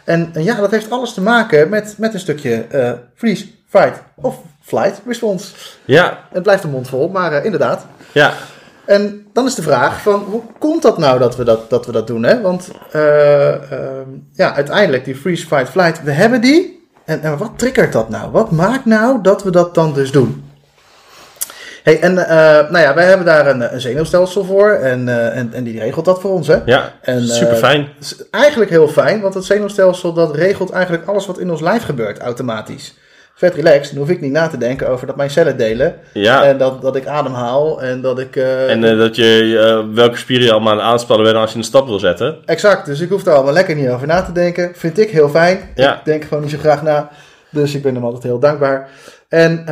En, 0.05 0.31
en 0.33 0.45
ja, 0.45 0.55
dat 0.57 0.71
heeft 0.71 0.91
alles 0.91 1.15
te 1.15 1.21
maken 1.21 1.69
met, 1.69 1.95
met 1.99 2.15
een 2.15 2.21
stukje 2.21 2.67
eh 2.71 2.93
freeze, 3.15 3.47
fight 3.69 4.03
of 4.15 4.37
flight 4.63 5.01
response. 5.07 5.53
ja, 5.85 6.19
Het 6.33 6.43
blijft 6.43 6.65
een 6.65 6.71
mond 6.71 6.89
vol, 6.89 7.09
maar 7.09 7.33
eh, 7.33 7.45
inderdaad. 7.45 7.87
ja. 8.13 8.33
En 8.85 9.27
dan 9.33 9.47
is 9.47 9.55
de 9.55 9.63
vraag 9.63 10.03
van 10.03 10.25
hoe 10.31 10.43
komt 10.59 10.83
dat 10.83 10.99
nou 10.99 11.19
dat 11.19 11.37
we 11.37 11.45
dat, 11.45 11.71
dat, 11.71 11.87
we 11.87 11.93
dat 11.93 12.07
doen? 12.07 12.23
Hè? 12.23 12.41
Want 12.41 12.71
eh, 12.91 13.73
ehm, 13.73 14.09
ja, 14.33 14.55
uiteindelijk 14.55 15.05
die 15.05 15.17
freeze, 15.17 15.47
fight, 15.47 15.69
flight, 15.69 16.03
we 16.03 16.11
hebben 16.11 16.41
die. 16.41 16.87
En, 17.05 17.23
en 17.23 17.39
wat 17.39 17.53
triggert 17.57 17.93
dat 17.93 18.09
nou? 18.09 18.31
Wat 18.31 18.51
maakt 18.51 18.85
nou 18.85 19.23
dat 19.23 19.43
we 19.43 19.51
dat 19.51 19.75
dan 19.75 19.95
dus 19.95 20.13
doen? 20.13 20.51
Hey, 21.83 22.01
en 22.01 22.19
eh, 22.19 22.37
nou 22.71 22.79
ja, 22.79 22.95
wij 22.95 23.05
hebben 23.05 23.27
daar 23.27 23.47
een, 23.47 23.75
een 23.75 23.81
zenuwstelsel 23.81 24.45
voor 24.45 24.71
en, 24.71 25.09
eh, 25.09 25.39
en, 25.39 25.53
en 25.53 25.65
die 25.65 25.79
regelt 25.79 26.05
dat 26.05 26.21
voor 26.21 26.31
ons. 26.31 26.47
Hè? 26.47 26.59
Ja, 26.65 26.93
En, 27.01 27.29
super 27.29 27.57
fijn. 27.57 27.89
Is 28.01 28.17
eigenlijk 28.31 28.71
heel 28.71 28.89
fijn, 28.89 29.21
want 29.21 29.35
het 29.35 29.45
zenuwstelsel 29.45 30.13
dat 30.13 30.35
regelt 30.35 30.71
eigenlijk 30.71 31.07
alles 31.07 31.27
wat 31.27 31.39
in 31.39 31.51
ons 31.51 31.61
lijf 31.61 31.83
gebeurt 31.83 32.19
automatisch. 32.19 32.95
Vet 33.43 33.55
relaxed, 33.55 33.91
dan 33.91 33.99
hoef 33.99 34.09
ik 34.11 34.21
niet 34.21 34.33
na 34.33 34.49
te 34.49 34.59
denken 34.59 34.89
over 34.89 35.07
dat 35.07 35.17
mijn 35.17 35.31
cellen 35.31 35.57
delen. 35.57 35.95
Ja, 36.13 36.45
En 36.45 36.59
dat, 36.59 36.83
dat 36.83 36.97
ik 36.97 37.07
ademhaal 37.07 37.83
en 37.83 38.01
dat 38.01 38.19
ik... 38.19 38.37
eh, 38.37 38.71
en 38.71 38.85
eh, 38.85 38.99
dat 38.99 39.17
je 39.17 39.59
eh, 39.89 39.95
welke 39.95 40.17
spieren 40.17 40.47
je 40.47 40.53
allemaal 40.53 40.73
aan 40.73 40.81
aanspannen 40.81 41.27
bent 41.27 41.37
als 41.39 41.53
je 41.53 41.59
een 41.59 41.65
stap 41.65 41.87
wil 41.87 41.99
zetten. 41.99 42.37
Exact, 42.47 42.87
dus 42.87 43.01
ik 43.01 43.09
hoef 43.09 43.23
daar 43.23 43.35
allemaal 43.35 43.53
lekker 43.53 43.75
niet 43.75 43.89
over 43.89 44.07
na 44.07 44.23
te 44.23 44.33
denken. 44.33 44.71
Vind 44.75 44.99
ik 44.99 45.11
heel 45.11 45.29
fijn. 45.29 45.61
Ja. 45.75 45.95
Ik 45.95 46.05
denk 46.05 46.25
gewoon 46.25 46.43
niet 46.43 46.53
zo 46.53 46.59
graag 46.59 46.83
na. 46.83 47.09
Dus 47.51 47.75
ik 47.75 47.83
ben 47.83 47.95
hem 47.95 48.05
altijd 48.05 48.23
heel 48.23 48.39
dankbaar. 48.39 48.89
En 49.29 49.65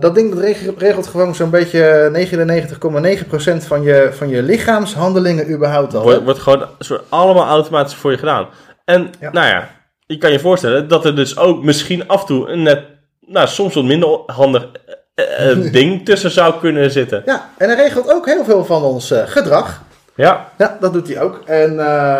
dat 0.00 0.14
ding 0.14 0.34
dat 0.34 0.40
reg- 0.42 0.70
regelt 0.78 1.06
gewoon 1.06 1.34
zo'n 1.34 1.50
beetje 1.50 2.10
99,9% 2.12 3.66
van 3.66 3.82
je, 3.82 4.08
van 4.12 4.28
je 4.28 4.42
lichaamshandelingen 4.42 5.50
überhaupt 5.50 5.94
al. 5.94 6.02
Wordt, 6.02 6.24
wordt 6.24 6.38
gewoon 6.40 6.64
soort 6.78 7.02
allemaal 7.08 7.46
automatisch 7.46 7.94
voor 7.94 8.10
je 8.10 8.18
gedaan. 8.18 8.46
En 8.84 9.10
Ja. 9.20 9.30
nou 9.32 9.46
ja, 9.46 9.68
je 10.06 10.18
kan 10.18 10.32
je 10.32 10.38
voorstellen 10.40 10.88
dat 10.88 11.04
er 11.04 11.16
dus 11.16 11.38
ook 11.38 11.62
misschien 11.62 12.08
af 12.08 12.20
en 12.20 12.26
toe 12.26 12.48
een 12.48 12.62
net, 12.62 12.80
nou 13.28 13.46
soms 13.46 13.74
wat 13.74 13.84
minder 13.84 14.20
handig 14.26 14.68
eh, 15.14 15.50
eh, 15.50 15.72
ding 15.78 16.04
tussen 16.04 16.30
zou 16.30 16.54
kunnen 16.60 16.90
zitten. 16.90 17.22
Ja, 17.26 17.50
en 17.56 17.68
hij 17.68 17.76
regelt 17.76 18.12
ook 18.12 18.26
heel 18.26 18.44
veel 18.44 18.64
van 18.64 18.82
ons 18.82 19.10
eh, 19.10 19.22
gedrag. 19.26 19.82
Ja, 20.14 20.46
Ja, 20.58 20.76
dat 20.80 20.92
doet 20.92 21.08
hij 21.08 21.20
ook. 21.20 21.40
En, 21.46 21.78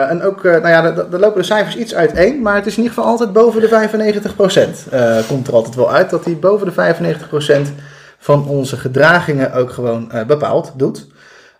en 0.08 0.22
ook, 0.22 0.42
nou 0.42 0.68
ja, 0.68 0.82
daar 0.82 1.10
daar 1.10 1.20
lopen 1.20 1.40
de 1.40 1.46
cijfers 1.46 1.76
iets 1.76 1.94
uiteen, 1.94 2.42
maar 2.42 2.54
het 2.54 2.66
is 2.66 2.76
in 2.76 2.82
ieder 2.82 2.94
geval 2.96 3.10
altijd 3.10 3.32
boven 3.32 3.60
de 3.60 3.68
95%. 3.68 4.90
Eh 4.90 5.18
komt 5.28 5.48
er 5.48 5.54
altijd 5.54 5.74
wel 5.74 5.92
uit 5.92 6.10
dat 6.10 6.24
hij 6.24 6.36
boven 6.36 6.66
de 6.66 6.94
95% 7.68 7.72
van 8.18 8.48
onze 8.48 8.76
gedragingen 8.76 9.52
ook 9.52 9.70
gewoon 9.70 10.12
bepaald 10.26 10.72
doet. 10.76 11.06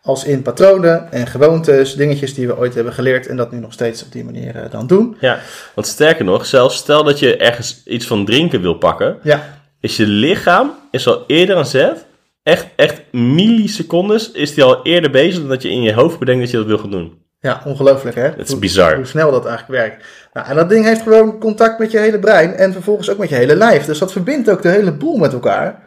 Als 0.02 0.24
in 0.24 0.42
patronen 0.42 1.12
en 1.12 1.26
gewoontes, 1.26 1.94
dingetjes 1.94 2.34
die 2.34 2.46
we 2.46 2.58
ooit 2.58 2.74
hebben 2.74 2.92
geleerd 2.92 3.26
en 3.26 3.36
dat 3.36 3.50
nu 3.52 3.58
nog 3.58 3.72
steeds 3.72 4.04
op 4.04 4.12
die 4.12 4.24
manier 4.24 4.56
eh, 4.56 4.70
dan 4.70 4.86
doen. 4.86 5.16
ja, 5.20 5.38
want 5.74 5.86
sterker 5.86 6.24
nog, 6.24 6.46
zelfs 6.46 6.76
stel 6.76 7.04
dat 7.04 7.18
je 7.18 7.36
ergens 7.36 7.82
iets 7.86 8.06
van 8.06 8.24
drinken 8.24 8.60
wil 8.60 8.74
pakken, 8.74 9.18
Ja, 9.22 9.42
is 9.80 9.96
je 9.96 10.06
lichaam 10.06 10.74
is 10.90 11.06
al 11.06 11.24
eerder 11.26 11.56
aan 11.56 11.66
zet. 11.66 12.06
Echt, 12.42 12.66
echt 12.76 13.02
millisecondes 13.12 14.30
is 14.32 14.54
die 14.54 14.64
al 14.64 14.82
eerder 14.82 15.10
bezig 15.10 15.40
dan 15.40 15.48
dat 15.48 15.62
je 15.62 15.70
in 15.70 15.82
je 15.82 15.92
hoofd 15.94 16.18
bedenkt 16.18 16.40
dat 16.40 16.50
je 16.50 16.56
dat 16.56 16.66
wil 16.66 16.78
gaan 16.78 16.90
doen. 16.90 17.18
ja 17.40 17.62
ongelooflijk 17.64 18.16
hè? 18.16 18.22
Het 18.22 18.38
is 18.40 18.50
Hoe- 18.50 18.58
bizar. 18.58 18.94
Hoe 18.96 19.04
snel 19.06 19.30
dat 19.30 19.46
eigenlijk 19.46 19.80
werkt. 19.80 20.04
Nou, 20.32 20.46
en 20.48 20.56
dat 20.56 20.68
ding 20.68 20.84
heeft 20.84 21.02
gewoon 21.02 21.38
contact 21.38 21.78
met 21.78 21.90
je 21.90 21.98
hele 21.98 22.18
brein 22.18 22.52
en 22.54 22.72
vervolgens 22.72 23.10
ook 23.10 23.18
met 23.18 23.28
je 23.28 23.34
hele 23.34 23.56
lijf. 23.56 23.84
Dus 23.84 23.98
dat 23.98 24.12
verbindt 24.12 24.50
ook 24.50 24.62
de 24.62 24.68
hele 24.68 24.92
boel 24.92 25.16
met 25.16 25.32
elkaar. 25.32 25.82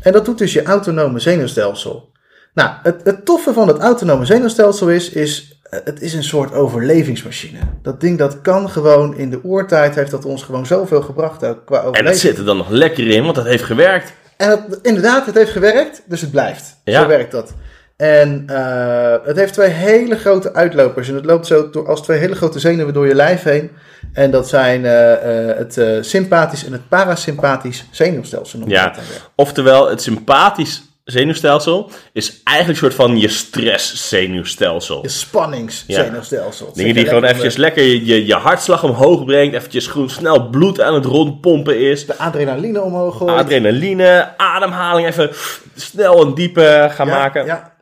En 0.00 0.12
dat 0.12 0.24
doet 0.24 0.38
dus 0.38 0.52
je 0.52 0.62
autonome 0.62 1.18
zenuwstelsel. 1.18 2.12
Nou, 2.54 2.70
het, 2.82 3.00
het 3.04 3.24
toffe 3.24 3.52
van 3.52 3.68
het 3.68 3.78
autonome 3.78 4.24
zenuwstelsel 4.24 4.90
is, 4.90 5.10
is, 5.10 5.58
eh, 5.62 5.80
het 5.84 6.00
is 6.00 6.14
een 6.14 6.24
soort 6.24 6.52
overlevingsmachine. 6.52 7.58
Dat 7.82 8.00
ding 8.00 8.18
dat 8.18 8.40
kan 8.40 8.70
gewoon, 8.70 9.16
in 9.16 9.30
de 9.30 9.40
oertijd 9.42 9.94
heeft 9.94 10.10
dat 10.10 10.24
ons 10.24 10.42
gewoon 10.42 10.66
zoveel 10.66 11.02
gebracht 11.02 11.44
ook 11.44 11.66
qua 11.66 11.76
En 11.76 11.82
dat 11.82 11.90
overleving. 11.90 12.20
zit 12.20 12.38
er 12.38 12.44
dan 12.44 12.56
nog 12.56 12.68
lekker 12.68 13.08
in, 13.08 13.22
want 13.22 13.34
dat 13.34 13.44
heeft 13.44 13.62
gewerkt. 13.62 14.12
En 14.36 14.50
het, 14.50 14.78
inderdaad, 14.82 15.26
het 15.26 15.34
heeft 15.34 15.50
gewerkt, 15.50 16.02
dus 16.06 16.20
het 16.20 16.30
blijft. 16.30 16.76
Ja. 16.84 17.02
Zo 17.02 17.08
werkt 17.08 17.32
dat. 17.32 17.54
En 17.96 18.44
eh, 18.46 19.16
het 19.24 19.36
heeft 19.36 19.52
twee 19.52 19.68
hele 19.68 20.16
grote 20.16 20.54
uitlopers. 20.54 21.08
En 21.08 21.14
het 21.14 21.24
loopt 21.24 21.46
zo 21.46 21.70
door, 21.70 21.88
als 21.88 22.02
twee 22.02 22.18
hele 22.18 22.34
grote 22.34 22.58
zenuwen 22.58 22.94
door 22.94 23.06
je 23.06 23.14
lijf 23.14 23.42
heen. 23.42 23.70
En 24.12 24.30
dat 24.30 24.48
zijn 24.48 24.84
eh, 24.84 25.56
het 25.56 26.04
sympathisch 26.06 26.64
en 26.64 26.72
het 26.72 26.88
parasympathisch 26.88 27.88
zenuwstelsel. 27.90 28.60
Ja. 28.66 28.94
Oftewel, 29.34 29.88
het 29.88 30.02
sympathisch 30.02 30.82
zenuwstelsel 31.04 31.90
is 32.12 32.40
eigenlijk 32.44 32.68
een 32.82 32.90
soort 32.90 33.02
van 33.08 33.18
je 33.18 33.28
stresszenuwstelsel. 33.28 35.02
Je 35.02 35.08
spanningszenuwstelsel. 35.08 36.66
Het 36.66 36.74
Dingen 36.74 36.94
die 36.94 37.06
gewoon 37.06 37.24
eventjes 37.24 37.56
lekker 37.56 37.82
je, 37.82 38.04
je, 38.04 38.26
je 38.26 38.34
hartslag 38.34 38.82
omhoog 38.82 39.24
brengt, 39.24 39.54
eventjes 39.54 39.86
gewoon 39.86 40.10
snel 40.10 40.48
bloed 40.48 40.80
aan 40.80 40.94
het 40.94 41.04
rondpompen 41.04 41.80
is. 41.80 42.06
De 42.06 42.16
adrenaline 42.18 42.80
omhoog 42.82 43.16
gooit. 43.16 43.36
Adrenaline, 43.36 44.34
ademhaling 44.36 45.08
even 45.08 45.30
snel 45.74 46.26
en 46.26 46.34
diep 46.34 46.58
eh, 46.58 46.90
gaan 46.90 47.06
Ja, 47.06 47.18
maken. 47.18 47.46
Ja. 47.46 47.54
Ja. 47.54 47.72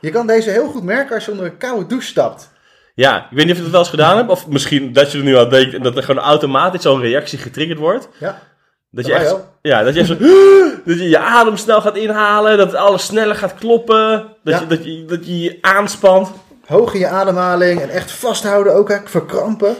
Je 0.00 0.10
kan 0.10 0.26
deze 0.26 0.50
heel 0.50 0.68
goed 0.68 0.82
merken 0.82 1.14
als 1.14 1.24
je 1.24 1.30
onder 1.30 1.46
een 1.46 1.56
koude 1.56 1.86
douche 1.86 2.06
stapt. 2.06 2.50
ik 2.94 3.36
weet 3.36 3.44
niet 3.44 3.50
of 3.50 3.56
je 3.56 3.62
het 3.62 3.70
wel 3.70 3.80
eens 3.80 3.90
gedaan 3.90 4.16
hebt, 4.16 4.30
of 4.30 4.46
misschien 4.46 4.92
dat 4.92 5.12
je 5.12 5.18
er 5.18 5.24
nu 5.24 5.38
aan 5.38 5.50
denkt 5.50 5.74
en 5.74 5.82
dat 5.82 5.96
er 5.96 6.02
gewoon 6.02 6.24
automatisch 6.24 6.82
zo'n 6.82 7.00
reactie 7.00 7.38
getriggerd 7.38 7.78
wordt. 7.78 8.08
Ja. 8.18 8.42
Dat 8.90 9.06
je 9.06 9.14
echt, 9.14 9.36
ja, 9.62 9.82
dat 9.82 9.94
je 9.94 10.00
echt 10.00 10.08
zo, 10.08 10.14
dat 10.90 10.98
je 10.98 11.08
je 11.08 11.18
adem 11.18 11.56
snel 11.56 11.80
gaat 11.80 11.96
inhalen, 11.96 12.58
dat 12.58 12.74
alles 12.74 13.04
sneller 13.04 13.34
gaat 13.34 13.54
kloppen, 13.54 14.26
dat, 14.44 14.54
Ja. 14.54 14.60
je, 14.60 14.66
dat, 14.66 14.84
je, 14.84 15.04
dat 15.04 15.26
je 15.26 15.40
je 15.40 15.58
aanspant. 15.60 16.30
Hoog 16.66 16.94
in 16.94 17.00
je 17.00 17.06
ademhaling 17.08 17.80
en 17.80 17.88
echt 17.90 18.10
vasthouden 18.12 18.74
ook, 18.74 18.88
hè, 18.88 18.96
verkrampen. 19.04 19.74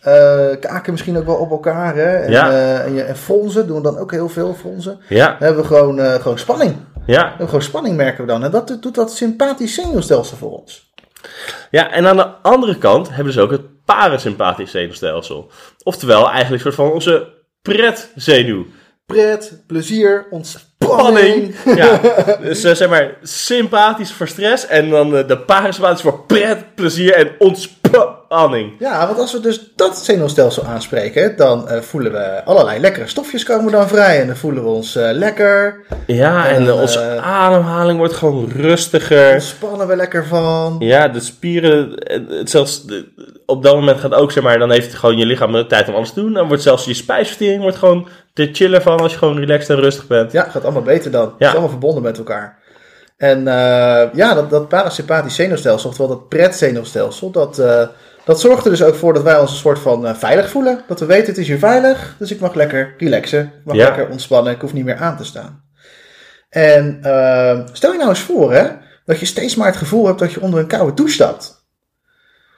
Eh, 0.00 0.46
kaken 0.60 0.92
misschien 0.92 1.16
ook 1.18 1.26
wel 1.26 1.34
op 1.36 1.50
elkaar. 1.50 1.94
Hè? 1.96 2.16
En, 2.16 2.30
Ja. 2.30 2.50
eh, 2.50 2.84
en, 2.84 2.94
je, 2.94 3.02
en 3.02 3.16
fronsen 3.16 3.66
doen 3.66 3.76
we 3.76 3.82
dan 3.82 3.98
ook 3.98 4.10
heel 4.10 4.28
veel, 4.28 4.54
fronsen. 4.54 4.98
Ja, 5.08 5.26
Dan 5.26 5.36
hebben 5.38 5.62
we 5.62 5.66
gewoon, 5.68 5.98
eh, 6.00 6.14
gewoon 6.14 6.38
spanning. 6.38 6.76
Ja, 7.06 7.34
gewoon 7.38 7.62
spanning 7.62 7.96
merken 7.96 8.24
we 8.24 8.30
dan. 8.30 8.44
En 8.44 8.50
dat 8.50 8.78
doet 8.80 8.94
dat 8.94 9.12
sympathisch 9.12 9.74
zenuwstelsel 9.74 10.36
voor 10.36 10.50
ons. 10.60 10.92
Ja, 11.70 11.90
en 11.90 12.06
aan 12.06 12.16
de 12.16 12.26
andere 12.42 12.78
kant 12.78 13.14
hebben 13.14 13.32
ze 13.32 13.40
ook 13.40 13.50
het 13.50 13.84
parasympathisch 13.84 14.70
zenuwstelsel. 14.70 15.50
Oftewel 15.82 16.30
eigenlijk 16.30 16.64
een 16.64 16.72
soort 16.72 16.74
van 16.88 16.92
onze 16.94 17.34
pretzenuw. 17.74 18.66
Pret, 19.06 19.62
plezier, 19.66 20.26
Spanning. 20.30 20.32
ontspanning. 20.32 21.54
Ja, 21.76 22.00
dus 22.42 22.64
eh, 22.64 22.74
zeg 22.74 22.88
maar 22.88 23.14
sympathisch 23.22 24.12
voor 24.12 24.28
stress 24.28 24.66
en 24.66 24.90
dan 24.90 25.16
eh, 25.16 25.28
de 25.28 25.38
parasympathisch 25.38 26.02
voor 26.02 26.24
pret, 26.26 26.74
plezier 26.74 27.12
en 27.14 27.30
ontspanning. 27.38 27.85
Ja, 28.78 29.06
want 29.06 29.18
als 29.18 29.32
we 29.32 29.40
dus 29.40 29.72
dat 29.76 29.98
zenuwstelsel 29.98 30.64
aanspreken, 30.64 31.36
dan 31.36 31.68
eh, 31.68 31.80
voelen 31.80 32.12
we 32.12 32.44
allerlei 32.44 32.80
lekkere 32.80 33.06
stofjes 33.06 33.44
komen 33.44 33.72
dan 33.72 33.88
vrij. 33.88 34.20
En 34.20 34.26
dan 34.26 34.36
voelen 34.36 34.62
we 34.62 34.68
ons 34.68 34.96
eh, 34.96 35.08
lekker, 35.12 35.84
Ja, 36.06 36.48
en 36.48 36.54
En, 36.56 36.66
eh, 36.68 36.80
onze 36.80 37.20
ademhaling 37.20 37.98
wordt 37.98 38.14
gewoon 38.14 38.50
rustiger. 38.56 39.32
ontspannen 39.32 39.86
we 39.86 39.96
lekker 39.96 40.26
van. 40.26 40.76
Ja, 40.78 41.08
de 41.08 41.20
spieren, 41.20 41.90
het 42.28 42.50
zelfs 42.50 42.84
de- 42.84 43.12
op 43.46 43.62
dat 43.62 43.74
moment 43.74 44.00
gaat 44.00 44.14
ook, 44.14 44.32
zeg 44.32 44.42
maar, 44.42 44.58
dan 44.58 44.70
heeft 44.70 44.94
gewoon 44.94 45.16
je 45.16 45.26
lichaam 45.26 45.52
de 45.52 45.66
tijd 45.66 45.88
om 45.88 45.94
alles 45.94 46.12
te 46.12 46.20
doen. 46.20 46.32
Dan 46.32 46.48
wordt 46.48 46.62
zelfs 46.62 46.84
je 46.84 46.94
spijsvertering 46.94 47.62
wordt 47.62 47.76
gewoon 47.76 48.08
te 48.32 48.48
chiller 48.52 48.82
van 48.82 49.00
als 49.00 49.12
je 49.12 49.18
gewoon 49.18 49.38
relaxed 49.38 49.70
en 49.70 49.80
rustig 49.82 50.06
bent. 50.06 50.32
Ja, 50.32 50.42
gaat 50.42 50.62
allemaal 50.64 50.82
beter 50.82 51.10
dan. 51.10 51.24
Het 51.24 51.32
Ja. 51.38 51.46
is 51.46 51.52
allemaal 51.52 51.70
verbonden 51.70 52.02
met 52.02 52.18
elkaar. 52.18 52.58
En 53.16 53.44
ja, 54.14 54.34
dat, 54.34 54.50
dat 54.50 54.68
parasympathisch 54.68 55.34
zenuwstelsel, 55.34 55.88
oftewel 55.88 56.10
dat 56.16 56.28
pretzenuwstelsel, 56.28 57.30
dat, 57.30 57.62
dat 58.26 58.40
zorgt 58.40 58.64
er 58.64 58.70
dus 58.70 58.82
ook 58.82 58.94
voor 58.94 59.14
dat 59.14 59.22
wij 59.22 59.38
ons 59.40 59.50
een 59.50 59.56
soort 59.56 59.78
van 59.78 60.06
eh, 60.06 60.14
veilig 60.14 60.50
voelen. 60.50 60.82
Dat 60.88 61.00
we 61.00 61.06
weten, 61.06 61.26
het 61.26 61.38
is 61.38 61.46
hier 61.48 61.58
veilig, 61.58 62.14
dus 62.18 62.30
ik 62.30 62.40
mag 62.40 62.54
lekker 62.54 62.94
relaxen. 62.98 63.40
Ik 63.44 63.64
mag 63.64 63.76
Ja. 63.76 63.84
lekker 63.84 64.08
ontspannen, 64.08 64.52
ik 64.52 64.60
hoef 64.60 64.72
niet 64.72 64.84
meer 64.84 64.96
aan 64.96 65.16
te 65.16 65.24
staan. 65.24 65.64
En 66.48 66.98
eh, 67.02 67.60
stel 67.72 67.92
je 67.92 67.98
nou 67.98 68.10
eens 68.10 68.20
voor, 68.20 68.52
hè, 68.52 68.66
dat 69.04 69.20
je 69.20 69.26
steeds 69.26 69.54
maar 69.56 69.66
het 69.66 69.76
gevoel 69.76 70.06
hebt 70.06 70.18
dat 70.18 70.32
je 70.32 70.40
onder 70.40 70.60
een 70.60 70.66
koude 70.66 70.94
douche 70.94 71.14
stapt. 71.14 71.64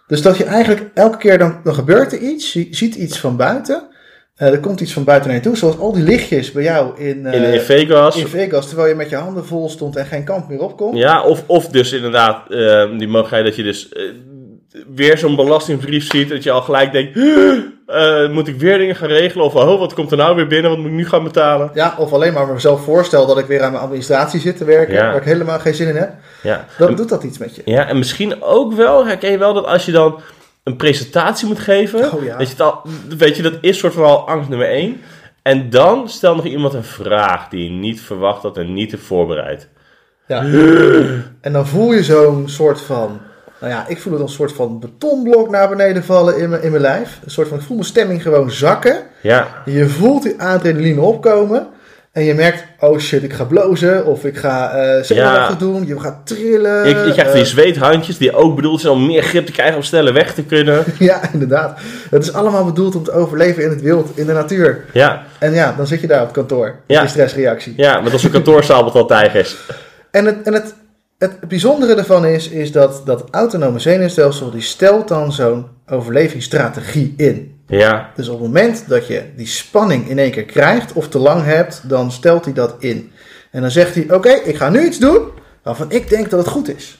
Dus 0.06 0.22
dat 0.22 0.36
je 0.36 0.44
eigenlijk 0.44 0.90
elke 0.94 1.16
keer 1.16 1.38
dan, 1.38 1.60
dan 1.64 1.74
gebeurt 1.74 2.12
er 2.12 2.18
iets, 2.18 2.52
je 2.52 2.66
ziet 2.70 2.94
iets 2.94 3.18
van 3.20 3.36
buiten. 3.36 3.86
eh, 4.34 4.48
er 4.52 4.60
komt 4.60 4.80
iets 4.80 4.92
van 4.92 5.04
buiten 5.04 5.28
naar 5.28 5.36
je 5.38 5.44
toe, 5.44 5.56
zoals 5.56 5.78
al 5.78 5.92
die 5.92 6.02
lichtjes 6.02 6.52
bij 6.52 6.62
jou 6.62 6.98
in, 7.00 7.26
eh, 7.26 7.34
In, 7.42 7.52
in 7.54 7.60
Vegas. 7.60 8.16
in 8.16 8.26
Vegas, 8.26 8.66
terwijl 8.66 8.88
je 8.88 8.94
met 8.94 9.10
je 9.10 9.16
handen 9.16 9.46
vol 9.46 9.68
stond 9.68 9.96
en 9.96 10.06
geen 10.06 10.24
kant 10.24 10.48
meer 10.48 10.60
opkomt. 10.62 10.96
Ja, 10.98 11.22
of, 11.22 11.42
of 11.46 11.68
dus 11.68 11.92
inderdaad 11.92 12.50
eh, 12.50 12.98
die 12.98 13.06
mogelijkheid 13.08 13.44
dat 13.44 13.56
je 13.56 13.62
dus 13.62 13.88
eh, 13.88 14.02
weer 14.94 15.18
zo'n 15.18 15.36
belastingbrief 15.36 16.06
ziet. 16.10 16.28
Dat 16.28 16.42
je 16.42 16.50
al 16.50 16.62
gelijk 16.62 16.92
denkt, 16.92 17.16
eh, 17.86 18.28
moet 18.30 18.48
ik 18.48 18.56
weer 18.60 18.78
dingen 18.78 18.96
gaan 18.96 19.08
regelen? 19.08 19.44
Of 19.44 19.54
oh, 19.54 19.78
wat 19.78 19.94
komt 19.94 20.10
er 20.10 20.16
nou 20.16 20.36
weer 20.36 20.46
binnen? 20.46 20.70
Wat 20.70 20.78
moet 20.80 20.88
ik 20.88 20.92
nu 20.96 21.08
gaan 21.08 21.24
betalen? 21.24 21.70
Ja, 21.74 21.94
of 21.98 22.12
alleen 22.12 22.32
maar 22.32 22.46
mezelf 22.46 22.84
voorstel 22.84 23.26
dat 23.26 23.38
ik 23.38 23.46
weer 23.46 23.62
aan 23.62 23.72
mijn 23.72 23.82
administratie 23.84 24.40
zit 24.40 24.56
te 24.56 24.64
werken, 24.64 24.94
Ja. 24.94 25.06
waar 25.06 25.16
ik 25.16 25.22
helemaal 25.24 25.58
geen 25.58 25.74
zin 25.74 25.88
in 25.88 25.96
heb. 25.96 26.12
Ja. 26.42 26.64
Dan 26.78 26.88
En, 26.88 26.96
doet 26.96 27.08
dat 27.08 27.22
iets 27.22 27.38
met 27.38 27.56
je. 27.56 27.62
ja, 27.64 27.88
en 27.88 27.98
misschien 27.98 28.42
ook 28.42 28.72
wel, 28.72 29.06
herken 29.06 29.30
je 29.30 29.38
wel 29.38 29.54
dat 29.54 29.66
als 29.66 29.84
je 29.84 29.92
dan 29.92 30.20
een 30.62 30.76
presentatie 30.76 31.48
moet 31.48 31.58
geven. 31.58 32.12
Oh 32.12 32.24
ja. 32.24 32.36
dat 32.38 32.46
je 32.46 32.52
het 32.52 32.62
al, 32.62 32.82
weet 33.18 33.36
je, 33.36 33.42
dat 33.42 33.54
is 33.60 33.78
soort 33.78 33.92
van 33.94 34.04
al 34.04 34.28
angst 34.28 34.48
nummer 34.48 34.68
één. 34.68 35.00
En 35.42 35.70
dan 35.70 36.08
stel 36.08 36.34
nog 36.34 36.44
iemand 36.44 36.74
een 36.74 36.84
vraag 36.84 37.48
die 37.48 37.64
je 37.64 37.70
niet 37.70 38.00
verwacht 38.00 38.42
had 38.42 38.56
en 38.56 38.72
niet 38.72 38.90
heeft 38.90 39.02
voorbereid. 39.02 39.68
Ja. 40.26 40.42
En 41.40 41.52
dan 41.52 41.66
voel 41.66 41.92
je 41.92 42.02
zo'n 42.04 42.48
soort 42.48 42.80
van, 42.80 43.20
nou 43.60 43.72
ja, 43.72 43.84
ik 43.88 43.98
voel 44.00 44.12
het 44.12 44.22
als 44.22 44.30
een 44.30 44.36
soort 44.36 44.52
van 44.52 44.80
betonblok 44.80 45.50
naar 45.50 45.68
beneden 45.68 46.04
vallen 46.04 46.38
in 46.38 46.48
mijn, 46.48 46.62
in 46.62 46.70
mijn 46.70 46.82
lijf. 46.82 47.18
Een 47.24 47.30
soort 47.30 47.48
van, 47.48 47.58
ik 47.58 47.64
voel 47.64 47.76
mijn 47.76 47.88
stemming 47.88 48.22
gewoon 48.22 48.50
zakken. 48.50 48.96
Ja, 49.20 49.46
Je 49.64 49.88
voelt 49.88 50.22
die 50.22 50.34
adrenaline 50.42 51.00
opkomen. 51.00 51.66
En 52.12 52.24
je 52.24 52.34
merkt, 52.34 52.64
oh 52.80 52.98
shit, 52.98 53.22
ik 53.22 53.32
ga 53.32 53.44
blozen. 53.44 54.06
Of 54.06 54.24
ik 54.24 54.36
ga 54.36 54.70
zenuwachtig 55.02 55.48
Ja. 55.48 55.54
doen. 55.58 55.86
Je 55.86 56.00
gaat 56.00 56.26
trillen. 56.26 56.88
je, 56.88 56.94
je 57.06 57.12
krijgt 57.12 57.32
die 57.32 57.42
eh, 57.42 57.48
zweethandjes 57.48 58.18
die 58.18 58.34
ook 58.34 58.56
bedoeld 58.56 58.80
zijn 58.80 58.92
om 58.92 59.06
meer 59.06 59.22
grip 59.22 59.46
te 59.46 59.52
krijgen 59.52 59.76
om 59.76 59.82
sneller 59.82 60.12
weg 60.12 60.34
te 60.34 60.42
kunnen. 60.44 60.84
Ja, 60.98 61.20
inderdaad. 61.32 61.78
Het 62.10 62.22
is 62.22 62.32
allemaal 62.32 62.64
bedoeld 62.64 62.96
om 62.96 63.02
te 63.02 63.12
overleven 63.12 63.62
in 63.62 63.70
het 63.70 63.80
wild, 63.82 64.10
in 64.14 64.26
de 64.26 64.32
natuur. 64.32 64.84
Ja, 64.92 65.22
En 65.38 65.52
ja, 65.52 65.74
dan 65.76 65.86
zit 65.86 66.00
je 66.00 66.06
daar 66.06 66.22
op 66.22 66.32
kantoor. 66.32 66.74
Ja. 66.86 67.00
die 67.00 67.08
stressreactie. 67.08 67.74
ja 67.76 68.00
want 68.00 68.12
als 68.12 68.24
een 68.24 68.30
kantoorzaal 68.30 68.84
wat 68.84 68.94
al 68.94 69.06
tijgers. 69.06 69.56
En, 70.10 70.24
het, 70.24 70.42
en 70.42 70.52
het, 70.54 70.74
het 71.18 71.40
bijzondere 71.48 71.94
ervan 71.94 72.26
is, 72.26 72.48
is 72.48 72.72
dat 72.72 73.02
dat 73.04 73.24
autonome 73.30 73.78
zenuwstelsel, 73.78 74.50
die 74.50 74.60
stelt 74.60 75.08
dan 75.08 75.32
zo'n 75.32 75.66
overlevingsstrategie 75.88 77.14
in. 77.16 77.60
Ja, 77.66 78.10
Dus 78.16 78.28
op 78.28 78.34
het 78.40 78.46
moment 78.46 78.88
dat 78.88 79.06
je 79.06 79.22
die 79.36 79.46
spanning 79.46 80.08
in 80.08 80.18
één 80.18 80.30
keer 80.30 80.44
krijgt 80.44 80.92
of 80.92 81.08
te 81.08 81.18
lang 81.18 81.44
hebt, 81.44 81.88
dan 81.88 82.12
stelt 82.12 82.44
hij 82.44 82.54
dat 82.54 82.74
in. 82.78 83.12
En 83.50 83.60
dan 83.60 83.70
zegt 83.70 83.94
hij, 83.94 84.06
oké, 84.12 84.28
ik 84.30 84.56
ga 84.56 84.70
nu 84.70 84.86
iets 84.86 84.98
doen 84.98 85.28
waarvan 85.62 85.90
ik 85.90 86.08
denk 86.08 86.30
dat 86.30 86.38
het 86.38 86.48
goed 86.48 86.76
is. 86.76 86.98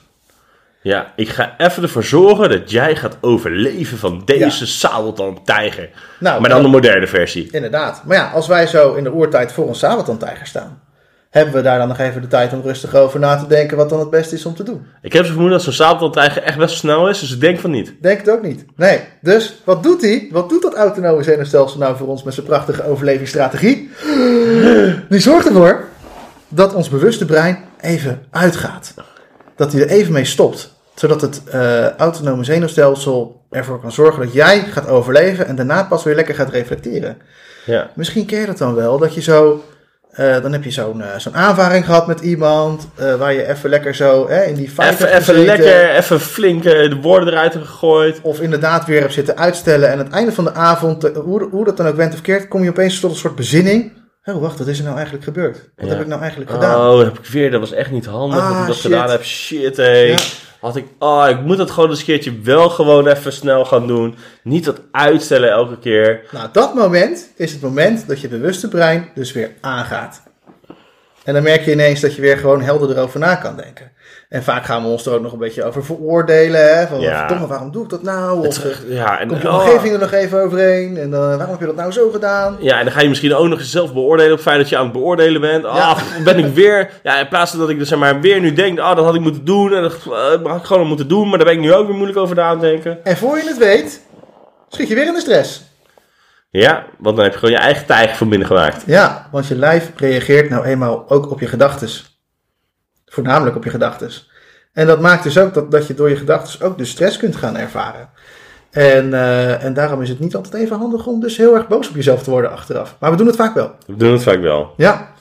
ja, 0.83 1.13
ik 1.17 1.29
ga 1.29 1.55
even 1.59 1.83
ervoor 1.83 2.05
zorgen 2.05 2.51
dat 2.51 2.71
jij 2.71 2.97
gaat 2.97 3.17
overleven 3.21 3.99
van 3.99 4.23
deze 4.25 4.67
sabeltand-tijger. 4.67 5.91
Nou, 6.21 6.41
Maar 6.41 6.51
dan 6.51 6.63
de 6.63 6.69
moderne 6.69 7.07
versie. 7.07 7.49
Inderdaad. 7.51 8.03
Maar 8.05 8.17
ja, 8.17 8.31
als 8.31 8.47
wij 8.47 8.67
zo 8.67 8.95
in 8.95 9.05
de 9.05 9.13
oertijd 9.13 9.53
voor 9.53 9.69
een 9.69 9.75
sabeltandtijger 9.75 10.47
staan, 10.47 10.83
hebben 11.39 11.57
we 11.57 11.63
daar 11.63 11.79
dan 11.79 11.89
nog 11.89 11.99
even 11.99 12.21
de 12.21 12.27
tijd 12.27 12.53
om 12.53 12.61
rustig 12.61 12.95
over 12.95 13.21
na 13.21 13.37
te 13.37 13.47
denken 13.47 13.77
wat 13.77 13.89
dan 13.89 13.99
het 13.99 14.11
beste 14.11 14.35
is 14.35 14.47
om 14.47 14.55
te 14.55 14.63
doen. 14.63 14.87
Ik 15.03 15.13
heb 15.13 15.23
zo 15.25 15.31
vermoeden 15.31 15.57
dat 15.57 15.65
zo'n 15.67 15.73
sabeltand-tijger 15.73 16.43
echt 16.43 16.59
best 16.59 16.77
snel 16.77 17.09
is, 17.09 17.21
dus 17.21 17.33
ik 17.33 17.41
denk 17.41 17.59
van 17.59 17.71
niet. 17.71 17.95
Denk 18.01 18.19
het 18.19 18.31
ook 18.31 18.43
niet. 18.43 18.65
Nee. 18.77 19.01
Dus 19.21 19.61
wat 19.65 19.83
doet 19.83 20.01
hij? 20.01 20.29
Wat 20.31 20.49
doet 20.49 20.63
dat 20.63 20.75
autonome 20.75 21.23
zenuwstelsel 21.23 21.79
nou 21.79 21.97
voor 21.97 22.07
ons 22.07 22.23
met 22.23 22.35
zijn 22.35 22.47
prachtige 22.47 22.85
overlevingsstrategie? 22.85 23.91
Die 25.09 25.21
zorgt 25.21 25.47
ervoor 25.47 25.85
dat 26.49 26.75
ons 26.75 26.89
bewuste 26.89 27.25
brein 27.25 27.59
even 27.81 28.23
uitgaat. 28.31 28.95
Dat 29.57 29.73
hij 29.73 29.83
er 29.83 29.89
even 29.89 30.13
mee 30.13 30.25
stopt. 30.25 30.77
Zodat 30.95 31.21
het 31.21 31.43
eh, 31.45 31.89
autonome 31.97 32.45
zenuwstelsel 32.45 33.43
ervoor 33.51 33.81
kan 33.81 33.93
zorgen 33.93 34.23
dat 34.23 34.33
jij 34.33 34.61
gaat 34.61 34.89
overleven 34.89 35.47
en 35.47 35.57
daarna 35.57 35.83
pas 35.83 36.05
weer 36.05 36.15
lekker 36.15 36.35
gaat 36.35 36.51
reflecteren. 36.51 37.17
Ja, 37.67 37.91
Misschien 37.95 38.27
ken 38.27 38.41
je 38.41 38.47
dat 38.47 38.59
dan 38.59 38.75
wel, 38.75 38.99
dat 38.99 39.15
je 39.15 39.21
zo... 39.21 39.65
eh, 40.19 40.43
dan 40.43 40.53
heb 40.53 40.65
je 40.65 40.71
zo'n 40.71 41.03
eh, 41.03 41.19
zo'n 41.19 41.35
aanvaring 41.37 41.85
gehad 41.85 42.07
met 42.07 42.21
iemand, 42.21 42.89
eh, 42.95 43.15
waar 43.15 43.33
je 43.33 43.49
even 43.49 43.71
lekker 43.71 43.95
zo 43.95 44.29
hè, 44.29 44.43
in 44.45 44.55
die 44.55 44.71
fight 44.71 44.93
even, 44.93 45.11
hebt 45.11 45.29
even 45.29 45.45
lekker, 45.45 45.91
even 45.97 46.21
flink 46.21 46.63
de 46.63 46.99
woorden 47.03 47.29
eruit 47.29 47.53
hebben 47.53 47.71
gegooid. 47.71 48.19
Of 48.23 48.41
inderdaad 48.41 48.87
weer 48.87 49.01
hebt 49.01 49.13
zitten 49.13 49.37
uitstellen. 49.37 49.87
En 49.91 49.99
aan 49.99 50.05
het 50.05 50.13
einde 50.15 50.33
van 50.33 50.45
de 50.45 50.53
avond, 50.55 51.03
hoe, 51.15 51.49
hoe 51.51 51.65
dat 51.65 51.77
dan 51.77 51.87
ook 51.87 51.97
went 51.97 52.15
of 52.15 52.21
keert, 52.21 52.49
kom 52.49 52.63
je 52.63 52.71
opeens 52.71 53.01
tot 53.01 53.11
een 53.11 53.17
soort 53.17 53.37
bezinning. 53.37 53.93
Oh, 54.25 54.41
wacht, 54.41 54.59
wat 54.59 54.67
is 54.69 54.79
er 54.79 54.85
nou 54.85 54.95
eigenlijk 54.97 55.25
gebeurd? 55.25 55.71
Wat 55.77 55.87
Ja. 55.87 55.93
heb 55.93 56.01
ik 56.01 56.07
nou 56.07 56.21
eigenlijk 56.21 56.51
gedaan? 56.51 56.91
Oh, 56.91 56.99
heb 57.05 57.19
ik 57.19 57.27
weer, 57.27 57.51
dat 57.51 57.61
was 57.61 57.73
echt 57.73 57.91
niet 57.91 58.07
handig 58.07 58.39
dat 58.41 58.49
Ah, 58.53 58.61
ik 58.61 58.67
dat 58.67 58.77
shit. 58.77 58.85
gedaan 58.85 59.11
heb. 59.11 59.25
Shit, 59.25 59.77
hé. 59.77 59.91
Ja. 59.99 60.17
Had 60.61 60.77
ik, 60.77 60.87
oh, 60.99 61.27
ik 61.29 61.41
moet 61.41 61.59
het 61.59 61.71
gewoon 61.71 61.91
eens 61.91 61.99
een 61.99 62.05
keertje 62.05 62.41
wel 62.41 62.71
gewoon 62.71 63.07
even 63.07 63.33
snel 63.33 63.65
gaan 63.65 63.87
doen. 63.87 64.15
Niet 64.43 64.65
dat 64.65 64.81
uitstellen 64.91 65.51
elke 65.51 65.79
keer. 65.79 66.25
Nou, 66.31 66.49
dat 66.53 66.75
moment 66.75 67.33
is 67.37 67.53
het 67.53 67.61
moment 67.61 68.09
dat 68.09 68.21
je 68.21 68.29
bewuste 68.29 68.69
brein 68.69 69.09
dus 69.15 69.33
weer 69.33 69.51
aangaat. 69.61 70.23
En 71.29 71.35
dan 71.35 71.43
merk 71.43 71.65
je 71.65 71.73
ineens 71.73 72.01
dat 72.01 72.15
je 72.15 72.21
weer 72.21 72.39
gewoon 72.39 72.63
helder 72.63 72.91
erover 72.97 73.21
na 73.21 73.35
kan 73.35 73.57
denken. 73.57 73.91
En 74.29 74.43
vaak 74.43 74.65
gaan 74.65 74.83
we 74.83 74.89
ons 74.89 75.07
er 75.07 75.13
ook 75.13 75.23
nog 75.23 75.33
een 75.33 75.39
beetje 75.39 75.65
over 75.65 75.85
veroordelen. 75.85 76.77
Hè? 76.79 76.87
Van, 76.87 77.01
Ja. 77.01 77.19
verdomme, 77.19 77.47
waarom 77.47 77.71
doe 77.73 77.83
ik 77.85 77.91
dat 77.91 78.03
nou? 78.03 78.47
Of 78.47 78.63
Het- 78.63 78.85
eh, 78.89 78.95
ja, 78.97 79.21
en, 79.21 79.29
komt 79.29 79.43
je 79.43 79.49
oh. 79.49 79.55
omgeving 79.55 79.93
er 79.93 79.99
nog 80.01 80.13
even 80.13 80.43
overheen? 80.43 80.97
En 80.97 81.11
dan, 81.11 81.21
waarom 81.21 81.51
heb 81.51 81.61
je 81.61 81.67
dat 81.67 81.77
nou 81.77 81.93
zo 81.93 82.11
gedaan? 82.11 82.57
Ja, 82.61 82.79
en 82.79 82.85
dan 82.85 82.93
ga 82.95 83.01
je 83.01 83.09
misschien 83.09 83.35
ook 83.35 83.47
nog 83.49 83.59
eens 83.59 83.71
zelf 83.71 83.93
beoordelen 83.93 84.31
op 84.33 84.39
het 84.39 84.47
feit 84.47 84.59
dat 84.59 84.69
je 84.69 84.77
aan 84.77 84.83
het 84.85 84.93
beoordelen 84.93 85.41
bent. 85.41 85.65
Ah, 85.65 85.77
Ja. 85.77 85.97
ben 86.25 86.39
ik 86.39 86.55
weer... 86.55 86.91
Ja, 87.03 87.19
in 87.19 87.29
plaats 87.29 87.51
van 87.51 87.61
dat 87.61 87.69
ik 87.71 87.79
dus 87.79 87.89
zeg 87.89 87.99
maar 87.99 88.21
weer 88.21 88.41
nu 88.41 88.53
denk, 88.53 88.79
ah, 88.79 88.97
dat 88.97 89.05
had 89.05 89.15
ik 89.15 89.21
moeten 89.21 89.45
doen. 89.45 89.75
En 89.75 89.83
dat 89.83 89.95
eh, 90.07 90.45
had 90.51 90.59
ik 90.61 90.65
gewoon 90.65 90.87
moeten 90.87 91.09
doen. 91.09 91.29
Maar 91.29 91.39
daar 91.39 91.47
ben 91.47 91.57
ik 91.57 91.61
nu 91.63 91.73
ook 91.75 91.87
weer 91.87 91.97
moeilijk 91.97 92.19
over 92.19 92.37
na 92.37 92.53
te 92.53 92.59
denken. 92.61 92.99
En 93.05 93.17
voor 93.17 93.37
je 93.37 93.45
het 93.49 93.59
weet, 93.59 94.01
schiet 94.69 94.89
je 94.89 94.95
weer 94.95 95.07
in 95.07 95.15
de 95.15 95.21
stress. 95.21 95.67
Ja, 96.51 96.87
want 96.99 97.17
dan 97.17 97.25
heb 97.25 97.33
je 97.33 97.39
gewoon 97.39 97.55
je 97.55 97.61
eigen 97.61 97.87
tijger 97.87 98.17
van 98.17 98.29
binnen 98.29 98.47
gemaakt. 98.47 98.83
Ja, 98.87 99.29
want 99.31 99.47
je 99.47 99.57
lijf 99.57 99.93
reageert 99.97 100.51
nou 100.51 100.65
eenmaal 100.65 101.11
ook 101.11 101.31
op 101.31 101.41
je 101.41 101.47
gedachtes. 101.47 102.23
Voornamelijk 103.07 103.57
op 103.57 103.65
je 103.65 103.71
gedachtes. 103.71 104.31
En 104.73 104.87
dat 104.87 105.01
maakt 105.01 105.23
dus 105.23 105.39
ook 105.39 105.55
dat, 105.55 105.71
dat 105.71 105.87
je 105.87 105.95
door 105.95 106.09
je 106.09 106.17
gedachtes 106.17 106.63
ook 106.63 106.79
de 106.79 106.85
stress 106.85 107.17
kunt 107.17 107.37
gaan 107.37 107.57
ervaren. 107.57 108.09
En, 108.71 109.15
eh, 109.15 109.65
en 109.65 109.75
daarom 109.75 110.03
is 110.03 110.09
het 110.09 110.21
niet 110.21 110.35
altijd 110.35 110.55
even 110.55 110.79
handig 110.79 111.07
om 111.07 111.21
dus 111.21 111.37
heel 111.37 111.55
erg 111.55 111.69
boos 111.69 111.89
op 111.89 111.95
jezelf 111.95 112.23
te 112.23 112.31
worden 112.31 112.51
achteraf. 112.51 112.97
Maar 113.01 113.11
we 113.11 113.17
doen 113.17 113.27
het 113.27 113.37
vaak 113.37 113.55
wel. 113.55 113.75
We 113.87 113.97
doen 113.97 114.13
het 114.13 114.23
vaak 114.23 114.41
wel. 114.41 114.75
Ja. 114.77 115.13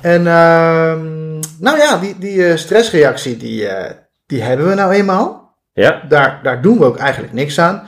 En 0.00 0.26
ehm, 0.26 1.38
nou 1.58 1.78
ja, 1.78 1.98
die, 1.98 2.18
die 2.18 2.46
eh, 2.46 2.56
stressreactie, 2.56 3.36
die, 3.36 3.66
eh, 3.66 3.94
die 4.26 4.42
hebben 4.42 4.68
we 4.68 4.74
nou 4.74 4.92
eenmaal. 4.92 5.56
Ja? 5.72 6.02
Daar, 6.08 6.40
daar 6.42 6.62
doen 6.62 6.78
we 6.78 6.84
ook 6.84 6.98
eigenlijk 6.98 7.32
niks 7.32 7.58
aan. 7.58 7.82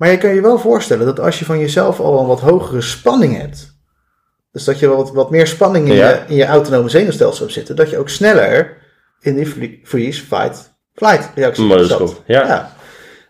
Maar 0.00 0.10
je 0.10 0.18
kan 0.18 0.34
je 0.34 0.40
wel 0.40 0.58
voorstellen 0.58 1.06
dat 1.06 1.20
als 1.20 1.38
je 1.38 1.44
van 1.44 1.58
jezelf 1.58 2.00
al 2.00 2.20
een 2.20 2.26
wat 2.26 2.40
hogere 2.40 2.80
spanning 2.80 3.36
hebt. 3.40 3.78
Dus 4.52 4.64
dat 4.64 4.78
je 4.78 4.88
wat, 4.88 5.12
wat 5.12 5.30
meer 5.30 5.46
spanning 5.46 5.88
in, 5.88 5.94
Ja. 5.94 6.08
je, 6.08 6.20
in 6.26 6.36
je 6.36 6.46
autonome 6.46 6.88
zenuwstelsel 6.88 7.40
hebt 7.42 7.52
zitten. 7.52 7.76
Dat 7.76 7.90
je 7.90 7.98
ook 7.98 8.08
sneller 8.08 8.76
in 9.20 9.34
die 9.34 9.80
freeze, 9.84 10.22
fight, 10.24 10.72
flight 10.94 11.30
reactie 11.34 11.96
komt, 11.96 12.22
ja. 12.26 12.72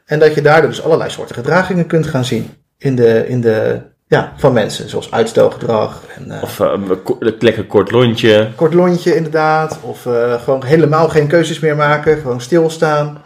En 0.05 0.19
dat 0.19 0.35
je 0.35 0.43
daardoor 0.43 0.71
dus 0.71 0.83
allerlei 0.83 1.11
soorten 1.11 1.35
gedragingen 1.35 1.87
kunt 1.87 2.07
gaan 2.07 2.25
zien. 2.25 2.51
In 2.79 2.97
de, 2.97 3.29
in 3.29 3.41
de, 3.41 3.81
Ja, 4.07 4.33
van 4.37 4.53
mensen, 4.53 4.89
zoals 4.89 5.11
uitstelgedrag 5.11 6.03
en 6.17 6.31
eh, 6.31 6.43
Of 6.43 6.61
eh, 6.61 6.73
een 6.73 7.03
ko- 7.03 7.17
een 7.21 7.35
lekker 7.39 7.67
kort 7.67 7.91
lontje. 7.91 8.49
kort 8.57 8.75
lontje 8.75 9.15
inderdaad. 9.17 9.79
Of 9.83 10.07
eh, 10.07 10.43
gewoon 10.43 10.65
helemaal 10.65 11.09
geen 11.09 11.27
keuzes 11.27 11.61
meer 11.61 11.77
maken, 11.77 12.19
gewoon 12.19 12.41
stilstaan. 12.41 13.23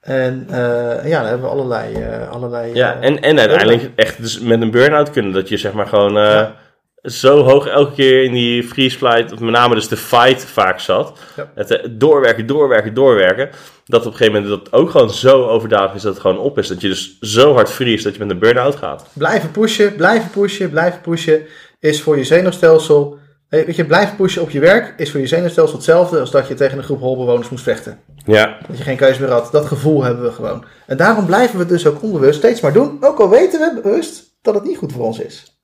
En 0.00 0.46
eh, 0.50 1.08
ja, 1.08 1.18
dan 1.18 1.28
hebben 1.28 1.46
we 1.46 1.52
allerlei... 1.52 1.94
eh, 1.94 2.30
allerlei 2.30 2.74
Ja, 2.74 2.94
eh, 3.00 3.06
en, 3.08 3.20
en 3.22 3.38
uiteindelijk 3.38 3.90
echt 3.96 4.22
dus 4.22 4.38
met 4.40 4.60
een 4.60 4.70
burn-out 4.70 5.10
kunnen. 5.10 5.32
Dat 5.32 5.48
je 5.48 5.56
zeg 5.56 5.72
maar 5.72 5.86
gewoon 5.86 6.12
Ja. 6.12 6.54
zo 7.02 7.42
hoog 7.42 7.66
elke 7.66 7.94
keer 7.94 8.22
in 8.24 8.32
die 8.32 8.62
freeze 8.62 8.96
flight, 8.98 9.32
of 9.32 9.38
met 9.38 9.50
name 9.50 9.74
dus 9.74 9.88
de 9.88 9.96
fight 9.96 10.44
vaak 10.44 10.80
zat. 10.80 11.18
Ja. 11.36 11.50
Het 11.54 11.82
doorwerken, 11.90 12.46
doorwerken, 12.46 12.94
doorwerken. 12.94 13.50
Dat 13.84 14.00
op 14.06 14.12
een 14.12 14.16
gegeven 14.18 14.42
moment 14.42 14.64
dat 14.64 14.72
ook 14.72 14.90
gewoon 14.90 15.10
zo 15.10 15.46
overdadig 15.46 15.94
is 15.94 16.02
dat 16.02 16.12
het 16.12 16.22
gewoon 16.22 16.38
op 16.38 16.58
is. 16.58 16.68
Dat 16.68 16.80
je 16.80 16.88
dus 16.88 17.18
zo 17.20 17.54
hard 17.54 17.70
vriest 17.70 18.04
dat 18.04 18.12
je 18.12 18.18
met 18.18 18.30
een 18.30 18.38
burn-out 18.38 18.76
gaat. 18.76 19.06
Blijven 19.12 19.50
pushen, 19.50 19.94
blijven 19.96 20.30
pushen, 20.30 20.70
blijven 20.70 21.00
pushen 21.00 21.42
is 21.80 22.02
voor 22.02 22.16
je 22.16 22.24
zenuwstelsel... 22.24 23.18
Weet 23.50 23.76
je, 23.76 23.84
blijven 23.84 24.16
pushen 24.16 24.42
op 24.42 24.50
je 24.50 24.60
werk 24.60 24.94
is 24.96 25.10
voor 25.10 25.20
je 25.20 25.26
zenuwstelsel 25.26 25.74
hetzelfde 25.76 26.20
als 26.20 26.30
dat 26.30 26.48
je 26.48 26.54
tegen 26.54 26.78
een 26.78 26.84
groep 26.84 27.00
holbewoners 27.00 27.48
moest 27.48 27.62
vechten. 27.64 28.00
Ja, 28.24 28.58
Dat 28.68 28.78
je 28.78 28.84
geen 28.84 28.96
keuze 28.96 29.20
meer 29.20 29.30
had. 29.30 29.52
Dat 29.52 29.66
gevoel 29.66 30.02
hebben 30.02 30.24
we 30.24 30.32
gewoon. 30.32 30.64
En 30.86 30.96
daarom 30.96 31.26
blijven 31.26 31.54
we 31.54 31.60
het 31.60 31.68
dus 31.68 31.86
ook 31.86 32.02
onbewust 32.02 32.38
steeds 32.38 32.60
maar 32.60 32.72
doen. 32.72 32.96
Ook 33.00 33.18
al 33.18 33.28
weten 33.30 33.60
we 33.60 33.80
bewust 33.82 34.38
dat 34.42 34.54
het 34.54 34.64
niet 34.64 34.76
goed 34.78 34.92
voor 34.92 35.04
ons 35.04 35.18
is. 35.18 35.60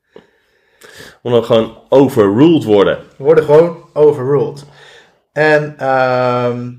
omdat 1.23 1.40
we 1.40 1.47
gewoon 1.47 1.78
overruled 1.88 2.64
worden. 2.64 2.99
We 3.16 3.25
worden 3.25 3.45
gewoon 3.45 3.76
overruled. 3.93 4.64
En 5.33 5.75
ehm, 5.78 6.71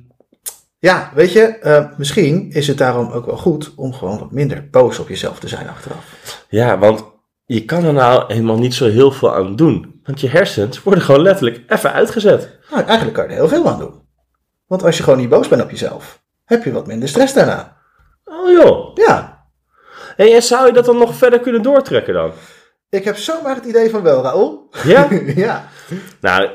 ja, 0.80 1.12
weet 1.16 1.32
je, 1.32 1.42
eh, 1.42 1.86
misschien 1.98 2.52
is 2.52 2.68
het 2.68 2.78
daarom 2.78 3.12
ook 3.12 3.26
wel 3.26 3.38
goed 3.38 3.74
om 3.76 3.94
gewoon 3.94 4.20
wat 4.20 4.32
minder 4.32 4.68
boos 4.72 5.00
op 5.00 5.10
jezelf 5.10 5.40
te 5.40 5.48
zijn 5.48 5.70
achteraf. 5.70 6.46
Ja, 6.50 6.78
want 6.78 7.04
je 7.46 7.66
kan 7.66 7.84
er 7.84 7.94
nou 7.94 8.24
helemaal 8.34 8.58
niet 8.58 8.74
zo 8.74 8.90
heel 8.90 9.12
veel 9.12 9.36
aan 9.36 9.56
doen. 9.56 9.97
Want 10.08 10.22
je 10.22 10.30
hersens 10.30 10.84
worden 10.84 11.04
gewoon 11.04 11.22
letterlijk 11.22 11.64
even 11.68 11.94
uitgezet. 11.94 12.60
Nou, 12.72 12.84
eigenlijk 12.84 13.18
kan 13.18 13.24
je 13.24 13.30
er 13.30 13.36
heel 13.36 13.48
veel 13.48 13.70
aan 13.70 13.80
doen. 13.80 14.02
Want 14.68 14.84
als 14.84 14.98
je 14.98 15.04
gewoon 15.04 15.20
niet 15.20 15.30
boos 15.30 15.48
bent 15.48 15.62
op 15.62 15.70
jezelf, 15.70 16.22
heb 16.46 16.64
je 16.64 16.72
wat 16.72 16.88
minder 16.88 17.10
stress 17.10 17.34
daarna. 17.34 17.78
Oh 18.24 18.52
joh. 18.52 18.96
Ja, 18.96 19.38
Hey, 20.18 20.36
en 20.36 20.44
zou 20.44 20.66
je 20.66 20.74
dat 20.74 20.86
dan 20.86 20.98
nog 20.98 21.16
verder 21.16 21.40
kunnen 21.40 21.62
doortrekken 21.62 22.14
dan? 22.14 22.32
ik 22.90 23.04
heb 23.04 23.18
zomaar 23.18 23.56
het 23.56 23.66
idee 23.66 23.90
van 23.90 24.02
wel, 24.02 24.24
Raoul. 24.24 24.70
Ja? 24.84 25.08
ja. 25.36 25.70
Nou, 26.22 26.50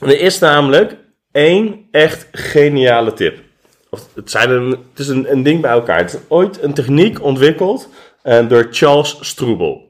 er 0.00 0.20
is 0.20 0.38
namelijk 0.38 0.96
één 1.32 1.88
echt 1.90 2.28
geniale 2.32 3.12
tip. 3.12 3.38
Of 3.90 4.08
het, 4.14 4.30
zijn 4.30 4.50
een, 4.50 4.70
het 4.70 4.98
is 4.98 5.08
een, 5.08 5.32
een 5.32 5.42
ding 5.42 5.60
bij 5.60 5.70
elkaar. 5.70 5.98
Het 5.98 6.12
is 6.12 6.20
ooit 6.28 6.62
een 6.62 6.74
techniek 6.74 7.22
ontwikkeld 7.22 7.88
eh, 8.22 8.48
door 8.48 8.66
Charles 8.70 9.18
Struble. 9.20 9.88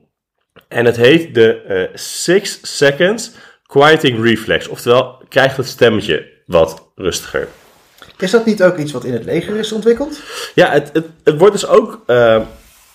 En 0.70 0.84
het 0.84 0.96
heet 0.96 1.34
de 1.34 1.62
eh 1.62 1.96
6 1.98 2.58
Seconds 2.62 3.30
Quieting 3.66 4.24
Reflex. 4.24 4.68
Oftewel, 4.68 5.22
krijgt 5.28 5.56
het 5.56 5.66
stemmetje 5.66 6.26
wat 6.46 6.90
rustiger. 6.94 7.48
Is 8.18 8.30
dat 8.30 8.46
niet 8.46 8.62
ook 8.62 8.76
iets 8.76 8.92
wat 8.92 9.04
in 9.04 9.12
het 9.12 9.24
leger 9.24 9.56
is 9.56 9.72
ontwikkeld? 9.72 10.20
Ja, 10.54 10.70
het, 10.70 10.90
het, 10.92 11.06
het 11.24 11.38
wordt 11.38 11.52
dus 11.52 11.66
ook 11.66 12.02
eh, 12.06 12.40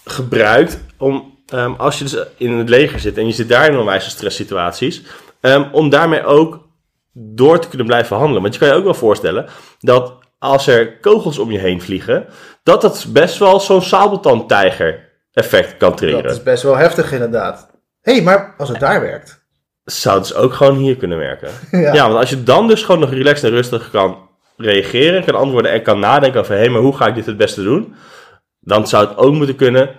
gebruikt 0.05 0.79
om, 0.97 1.39
ehm, 1.47 1.73
als 1.73 1.97
je 1.97 2.03
dus 2.03 2.17
in 2.37 2.51
het 2.51 2.69
leger 2.69 2.99
zit 2.99 3.17
en 3.17 3.25
je 3.25 3.33
zit 3.33 3.49
daar 3.49 3.69
in 3.69 3.77
onwijze 3.77 4.09
stresssituaties, 4.09 5.01
ehm, 5.41 5.69
om 5.71 5.89
daarmee 5.89 6.23
ook 6.23 6.67
door 7.13 7.59
te 7.59 7.67
kunnen 7.67 7.87
blijven 7.87 8.17
handelen. 8.17 8.41
Want 8.41 8.53
je 8.53 8.59
kan 8.59 8.69
je 8.69 8.75
ook 8.75 8.83
wel 8.83 8.93
voorstellen 8.93 9.45
dat 9.79 10.13
als 10.39 10.67
er 10.67 10.99
kogels 10.99 11.37
om 11.37 11.51
je 11.51 11.59
heen 11.59 11.81
vliegen, 11.81 12.25
dat 12.63 12.81
dat 12.81 13.05
best 13.09 13.37
wel 13.37 13.59
zo'n 13.59 13.81
sabeltandtijger 13.81 15.04
effect 15.35 15.77
kan 15.77 15.95
triggeren. 15.95 16.23
Dat 16.23 16.35
is 16.35 16.43
best 16.43 16.63
wel 16.63 16.77
heftig 16.77 17.11
inderdaad. 17.11 17.69
Hé, 18.01 18.13
hey, 18.13 18.21
maar 18.21 18.53
als 18.57 18.69
het 18.69 18.79
daar 18.79 19.01
werkt. 19.01 19.43
Zou 19.83 20.19
dus 20.19 20.33
ook 20.33 20.53
gewoon 20.53 20.77
hier 20.77 20.95
kunnen 20.97 21.17
werken. 21.17 21.49
Ja. 21.71 21.93
Ja. 21.93 22.07
want 22.07 22.19
als 22.19 22.29
je 22.29 22.43
dan 22.43 22.67
dus 22.67 22.83
gewoon 22.83 23.01
nog 23.01 23.09
relaxed 23.09 23.43
en 23.43 23.55
rustig 23.55 23.89
kan 23.91 24.29
reageren, 24.57 25.25
kan 25.25 25.35
antwoorden 25.35 25.71
en 25.71 25.81
kan 25.81 25.99
nadenken 25.99 26.39
over, 26.39 26.55
hé, 26.55 26.69
maar 26.69 26.81
hoe 26.81 26.95
ga 26.95 27.07
ik 27.07 27.15
dit 27.15 27.25
het 27.25 27.37
beste 27.37 27.63
doen? 27.63 27.95
Dan 28.59 28.87
zou 28.87 29.07
het 29.07 29.17
ook 29.17 29.33
moeten 29.33 29.55
kunnen 29.55 29.89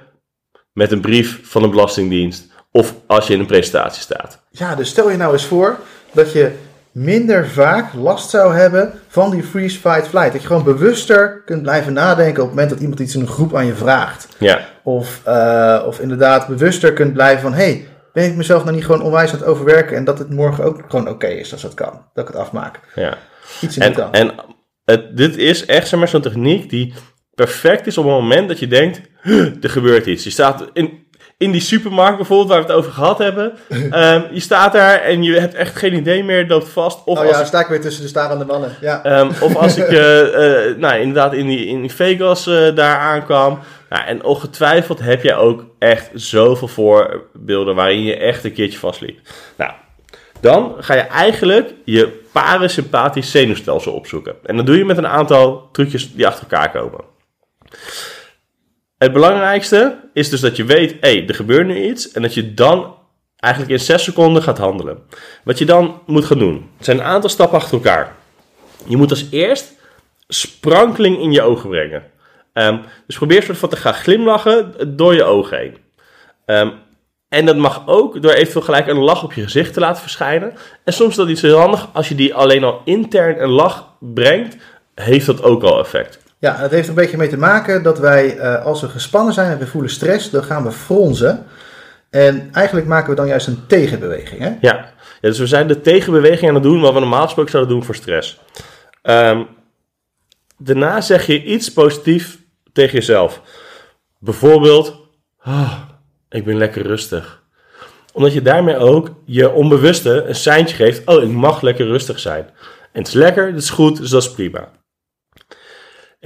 met 0.73 0.93
een 0.93 1.01
brief 1.01 1.41
van 1.43 1.63
de 1.63 1.69
Belastingdienst 1.69 2.47
of 2.71 2.95
als 3.07 3.27
je 3.27 3.35
in 3.35 3.41
een 3.41 3.47
presentatie 3.47 4.03
staat. 4.03 4.43
Ja, 4.51 4.75
dus 4.75 4.89
stel 4.89 5.11
je 5.11 5.17
nou 5.17 5.33
eens 5.33 5.45
voor 5.47 5.79
dat 6.13 6.33
je 6.33 6.53
minder 6.97 7.49
vaak 7.49 7.95
last 7.95 8.31
zou 8.31 8.55
hebben 8.55 8.93
van 9.09 9.31
die 9.31 9.43
freeze, 9.43 9.79
fight, 9.79 10.09
flight. 10.09 10.33
Dat 10.33 10.41
je 10.41 10.47
gewoon 10.47 10.65
bewuster 10.65 11.43
kunt 11.45 11.63
blijven 11.63 11.93
nadenken 11.93 12.43
op 12.43 12.49
het 12.49 12.57
moment 12.57 12.71
dat 12.71 12.81
iemand 12.81 13.01
iets 13.01 13.15
in 13.15 13.21
een 13.21 13.27
groep 13.27 13.55
aan 13.55 13.67
je 13.67 13.75
vraagt. 13.75 14.29
Ja, 14.39 14.61
Of, 14.83 15.21
eh, 15.25 15.83
of 15.87 16.01
inderdaad 16.01 16.47
bewuster 16.47 16.93
kunt 16.93 17.13
blijven 17.13 17.41
van, 17.43 17.53
hey, 17.55 17.87
ben 18.13 18.25
ik 18.25 18.35
mezelf 18.37 18.65
nou 18.65 18.75
niet 18.77 18.85
gewoon 18.85 19.03
onwijs 19.03 19.33
aan 19.33 19.39
het 19.39 19.47
overwerken 19.47 19.97
en 19.97 20.05
dat 20.05 20.19
het 20.19 20.31
morgen 20.31 20.65
ook 20.65 20.83
gewoon 20.89 21.09
oké 21.09 21.27
is 21.27 21.53
als 21.53 21.63
dat 21.63 21.75
kan. 21.75 22.05
Dat 22.15 22.29
ik 22.29 22.35
het 22.35 22.43
afmaak. 22.43 22.81
ja. 22.95 23.19
Iets 23.61 23.77
in 23.77 23.83
En, 23.83 24.13
en 24.13 24.33
het, 24.85 25.17
dit 25.17 25.37
is 25.37 25.67
echt 25.67 25.89
zeg 25.89 25.99
maar, 25.99 26.09
zo'n 26.09 26.21
techniek 26.21 26.71
die 26.71 26.95
perfect 27.35 27.87
is 27.87 27.99
op 27.99 28.05
het 28.05 28.13
moment 28.13 28.49
dat 28.49 28.59
je 28.59 28.67
denkt, 28.67 29.01
"Huh, 29.23 29.63
er 29.63 29.71
gebeurt 29.71 30.07
iets. 30.07 30.25
Je 30.25 30.31
staat 30.31 30.71
in, 30.73 31.06
in 31.39 31.51
die 31.51 31.61
supermarkt 31.61 32.17
bijvoorbeeld, 32.17 32.49
waar 32.49 32.61
we 32.61 32.67
het 32.67 32.77
over 32.77 32.93
gehad 32.93 33.19
hebben. 33.19 33.53
Ehm, 33.91 34.23
je 34.33 34.41
staat 34.41 34.73
daar 34.73 35.01
en 35.01 35.23
je 35.23 35.41
hebt 35.41 35.55
echt 35.55 35.77
geen 35.77 35.95
idee 35.95 36.25
meer, 36.25 36.47
loopt 36.47 36.69
vast. 36.69 36.99
Of 37.05 37.19
oh 37.19 37.23
als 37.23 37.31
ja, 37.31 37.37
dan 37.37 37.47
sta 37.47 37.61
ik 37.61 37.67
weer 37.67 37.81
tussen 37.81 38.03
de 38.03 38.09
starende 38.09 38.45
mannen. 38.45 38.77
Ja. 38.81 39.05
Ehm, 39.05 39.31
of 39.41 39.57
als 39.57 39.77
ik 39.77 39.89
eh, 39.89 40.77
nou, 40.77 41.01
inderdaad 41.01 41.33
in 41.33 41.47
die, 41.47 41.67
in 41.67 41.81
die 41.81 41.93
Vegas 41.93 42.47
eh, 42.47 42.75
daar 42.75 42.99
aankwam. 42.99 43.59
Nou, 43.89 44.05
en 44.05 44.25
ongetwijfeld 44.25 45.01
heb 45.01 45.23
jij 45.23 45.37
ook 45.37 45.65
echt 45.79 46.11
zoveel 46.15 46.69
voorbeelden 46.69 47.75
waarin 47.75 48.03
je 48.03 48.17
echt 48.17 48.45
een 48.45 48.53
keertje 48.53 48.79
vastliep. 48.79 49.19
Nou, 49.57 49.73
dan 50.41 50.75
ga 50.79 50.95
je 50.95 51.01
eigenlijk 51.01 51.75
je 51.85 52.23
parasympathisch 52.33 53.31
zenuwstelsel 53.31 53.93
opzoeken. 53.93 54.35
En 54.45 54.57
dat 54.57 54.67
doe 54.67 54.77
je 54.77 54.85
met 54.85 54.99
een 54.99 55.07
aantal 55.07 55.69
trucjes 55.73 56.13
die 56.13 56.27
achter 56.27 56.43
elkaar 56.51 56.71
komen. 56.71 57.01
Het 58.99 59.13
belangrijkste 59.13 59.99
is 60.13 60.29
dus 60.29 60.41
dat 60.41 60.57
je 60.57 60.65
weet, 60.65 60.91
hé, 60.91 60.99
hey, 61.01 61.29
er 61.29 61.35
gebeurt 61.35 61.67
nu 61.67 61.89
iets. 61.89 62.13
En 62.13 62.23
dat 62.23 62.35
je 62.35 62.55
dan 62.55 62.95
eigenlijk 63.37 63.73
in 63.73 63.81
6 63.81 64.05
seconden 64.05 64.43
gaat 64.43 64.59
handelen. 64.59 64.99
Wat 65.45 65.59
je 65.59 65.65
dan 65.65 66.01
moet 66.07 66.25
gaan 66.25 66.39
doen, 66.39 66.71
het 66.77 66.85
zijn 66.85 66.99
een 66.99 67.05
aantal 67.05 67.31
stappen 67.31 67.59
achter 67.59 67.75
elkaar. 67.75 68.15
Je 68.87 68.97
moet 68.97 69.11
als 69.11 69.27
eerst 69.31 69.73
sprankeling 70.29 71.19
in 71.21 71.33
je 71.33 71.43
ogen 71.43 71.69
brengen. 71.69 72.03
Ehm, 72.53 72.79
dus 73.07 73.17
probeer 73.17 73.43
soort 73.43 73.59
van 73.59 73.69
te 73.69 73.77
gaan 73.77 73.95
glimlachen 73.95 74.75
door 74.97 75.15
je 75.15 75.25
ogen 75.25 75.59
heen. 75.59 75.77
Ehm, 76.47 76.71
en 77.29 77.47
dat 77.47 77.57
mag 77.57 77.83
ook 77.87 78.23
door 78.23 78.33
eventueel 78.33 78.65
gelijk 78.65 78.87
een 78.87 78.99
lach 78.99 79.25
op 79.25 79.33
je 79.33 79.43
gezicht 79.43 79.73
te 79.73 79.81
laten 79.81 80.03
verschijnen. 80.03 80.55
En 80.85 80.93
soms 80.93 81.11
is 81.11 81.17
dat 81.17 81.29
iets 81.29 81.43
heel 81.43 81.59
handig. 81.59 81.89
Als 81.93 82.09
je 82.09 82.15
die 82.15 82.35
alleen 82.35 82.65
al 82.65 82.81
intern 82.85 83.43
een 83.43 83.51
lach 83.51 83.95
brengt, 83.99 84.57
heeft 84.95 85.27
dat 85.27 85.43
ook 85.43 85.63
al 85.63 85.79
effect. 85.79 86.25
Ja, 86.39 86.57
het 86.57 86.71
heeft 86.71 86.89
een 86.89 86.95
beetje 86.95 87.17
mee 87.17 87.29
te 87.29 87.39
maken 87.39 87.83
dat 87.83 87.99
wij, 87.99 88.39
eh, 88.39 88.65
als 88.65 88.81
we 88.81 88.89
gespannen 88.89 89.35
zijn 89.35 89.51
en 89.51 89.59
we 89.59 89.67
voelen 89.67 89.91
stress, 89.91 90.31
dan 90.31 90.45
gaan 90.45 90.65
we 90.65 90.73
fronzen. 90.73 91.47
En 92.11 92.49
eigenlijk 92.53 92.87
maken 92.87 93.11
we 93.11 93.17
dan 93.17 93.27
juist 93.27 93.47
een 93.47 93.67
tegenbeweging. 93.67 94.41
Hè? 94.41 94.53
Ja. 94.61 94.95
dus 95.21 95.39
we 95.39 95.47
zijn 95.47 95.67
de 95.69 95.81
tegenbeweging 95.81 96.49
aan 96.49 96.55
het 96.55 96.63
doen 96.63 96.81
wat 96.81 96.93
we 96.93 97.01
normaal 97.01 97.25
gesproken 97.25 97.51
zouden 97.51 97.73
doen 97.75 97.85
voor 97.85 97.95
stress. 97.95 98.41
Ehm, 99.03 99.43
daarna 100.59 101.01
zeg 101.01 101.27
je 101.27 101.45
iets 101.45 101.73
positiefs 101.73 102.39
tegen 102.73 102.95
jezelf. 102.95 103.41
Bijvoorbeeld, 104.19 104.97
"Ah, 105.39 105.73
ik 106.29 106.45
ben 106.45 106.57
lekker 106.57 106.83
rustig. 106.83 107.43
Omdat 108.13 108.33
je 108.33 108.43
daarmee 108.43 108.77
ook 108.77 109.11
je 109.25 109.53
onbewuste 109.53 110.25
een 110.25 110.35
seintje 110.35 110.77
geeft, 110.77 111.07
oh, 111.07 111.23
ik 111.23 111.31
mag 111.31 111.61
lekker 111.61 111.87
rustig 111.87 112.19
zijn. 112.19 112.45
En 112.93 112.99
het 112.99 113.07
is 113.09 113.15
lekker, 113.15 113.47
het 113.47 113.57
is 113.57 113.71
goed, 113.71 113.97
dus 113.97 114.11
dat 114.11 114.23
is 114.23 114.31
prima. 114.33 114.69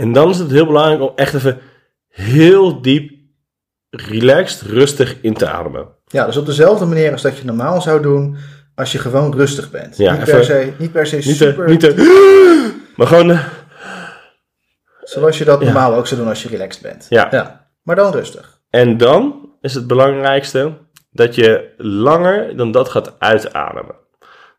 En 0.00 0.12
dan 0.12 0.30
is 0.30 0.38
het 0.38 0.50
heel 0.50 0.66
belangrijk 0.66 1.00
om 1.00 1.12
echt 1.16 1.34
even 1.34 1.58
heel 2.08 2.82
diep, 2.82 3.10
relaxed, 3.90 4.60
rustig 4.60 5.16
in 5.22 5.34
te 5.34 5.48
ademen. 5.48 5.88
Ja, 6.06 6.26
dus 6.26 6.36
op 6.36 6.46
dezelfde 6.46 6.84
manier 6.84 7.12
als 7.12 7.22
dat 7.22 7.38
je 7.38 7.44
normaal 7.44 7.80
zou 7.80 8.02
doen 8.02 8.36
als 8.74 8.92
je 8.92 8.98
gewoon 8.98 9.34
rustig 9.34 9.70
bent. 9.70 9.96
Ja, 9.96 10.12
niet, 10.12 10.20
even- 10.20 10.32
per 10.34 10.44
se, 10.44 10.72
niet 10.78 10.92
per 10.92 11.06
se 11.06 11.16
Niet 11.16 11.24
te, 11.24 11.32
super, 11.32 11.68
niet 11.68 11.80
te, 11.80 11.94
maar 12.96 13.06
gewoon, 13.06 13.30
eh, 13.30 13.44
zoals 15.02 15.38
je 15.38 15.44
dat 15.44 15.58
Ja. 15.60 15.64
normaal 15.64 15.94
ook 15.94 16.06
zou 16.06 16.20
doen 16.20 16.28
als 16.28 16.42
je 16.42 16.48
relaxed 16.48 16.82
bent. 16.82 17.06
Ja. 17.08 17.68
Maar 17.82 17.96
dan 17.96 18.12
rustig. 18.12 18.60
En 18.70 18.96
dan 18.96 19.48
is 19.60 19.74
het 19.74 19.86
belangrijkste 19.86 20.72
dat 21.10 21.34
je 21.34 21.74
langer 21.76 22.56
dan 22.56 22.72
dat 22.72 22.88
gaat 22.88 23.14
uitademen. 23.18 23.94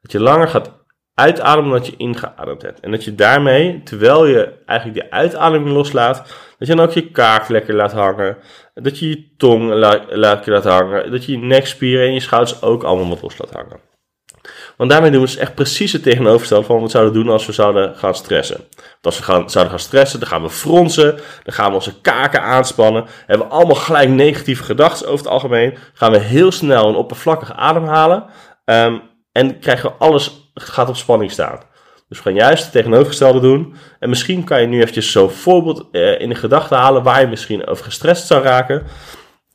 Dat 0.02 0.12
je 0.12 0.20
langer 0.20 0.48
gaat 0.48 0.72
uitademen 1.14 1.72
dat 1.72 1.86
je 1.86 1.98
ingeademd 1.98 2.62
hebt. 2.62 2.80
En 2.80 2.92
dat 2.92 3.04
je 3.04 3.16
daarmee, 3.16 3.84
terwijl 3.84 4.26
je 4.26 4.54
eigenlijk 4.66 5.00
die 5.00 5.12
uitademing 5.14 5.70
loslaat, 5.70 6.18
dat 6.58 6.68
je 6.68 6.76
dan 6.76 6.86
ook 6.86 6.92
je 6.92 7.12
kaak 7.12 7.50
lekker 7.50 7.76
laat 7.76 7.92
hangen. 7.92 8.38
Dat 8.74 9.00
je 9.00 9.10
je 9.10 9.36
tong 9.38 9.74
lekker 10.10 10.52
laat 10.52 10.64
hangen. 10.64 11.12
Dat 11.12 11.26
je 11.26 11.32
je 11.32 11.38
nekspieren 11.38 12.08
en 12.08 12.14
je 12.14 12.20
schouders 12.20 12.62
ook 12.62 12.84
allemaal 12.84 13.10
wat 13.10 13.22
los 13.22 13.38
laat 13.38 13.54
hangen. 13.54 13.90
Want 14.78 14.90
daarmee 14.90 15.12
doen 15.12 15.22
we 15.22 15.26
dus 15.26 15.38
echt 15.38 15.56
precies 15.56 15.92
het 15.92 16.04
tegenovergestelde 16.04 16.66
van 16.66 16.76
wat 16.76 16.86
we 16.86 16.92
zouden 16.92 17.14
doen 17.14 17.30
als 17.30 17.46
we 17.46 17.52
zouden 17.52 17.96
gaan 17.96 18.16
stressen. 18.16 18.58
Want 18.58 19.02
als 19.02 19.18
we 19.18 19.24
gaan, 19.24 19.50
zouden 19.50 19.74
gaan 19.74 19.84
stressen, 19.84 20.20
dan 20.20 20.30
gaan 20.30 20.42
we 20.42 20.50
fronsen, 20.50 21.12
dan 21.44 21.54
gaan 21.54 21.70
we 21.70 21.76
onze 21.76 22.02
kaken 22.02 22.42
aanspannen. 22.42 23.06
Hebben 23.26 23.48
we 23.48 23.54
allemaal 23.54 23.76
gelijk 23.76 24.10
negatieve 24.10 24.64
gedachten 24.64 25.08
over 25.08 25.20
het 25.20 25.34
algemeen. 25.34 25.78
Gaan 25.94 26.12
we 26.12 26.20
heel 26.20 26.52
snel 26.52 26.88
en 26.88 26.96
oppervlakkig 26.96 27.54
ademhalen. 27.54 28.26
Ehm, 28.66 28.98
en 29.32 29.60
krijgen 29.60 29.90
we 29.90 29.96
alles 29.96 30.41
gaat 30.62 30.90
op 30.90 30.96
spanning 30.96 31.32
staan. 31.32 31.60
Dus 32.10 32.18
we 32.18 32.24
gaan 32.24 32.34
juist 32.34 32.64
het 32.64 32.72
tegenovergestelde 32.72 33.40
doen. 33.40 33.76
En 34.00 34.10
misschien 34.10 34.44
kan 34.44 34.62
je 34.62 34.68
nu 34.68 34.80
eventjes 34.80 35.12
zo'n 35.12 35.30
voorbeeld 35.30 35.88
eh, 35.92 36.20
in 36.20 36.30
de 36.30 36.36
gedachten 36.36 36.78
halen 36.78 37.04
waar 37.04 37.22
je 37.22 37.28
misschien 37.28 37.68
over 37.68 37.86
gestrest 37.86 38.28
zou 38.28 38.44
raken. 38.44 38.84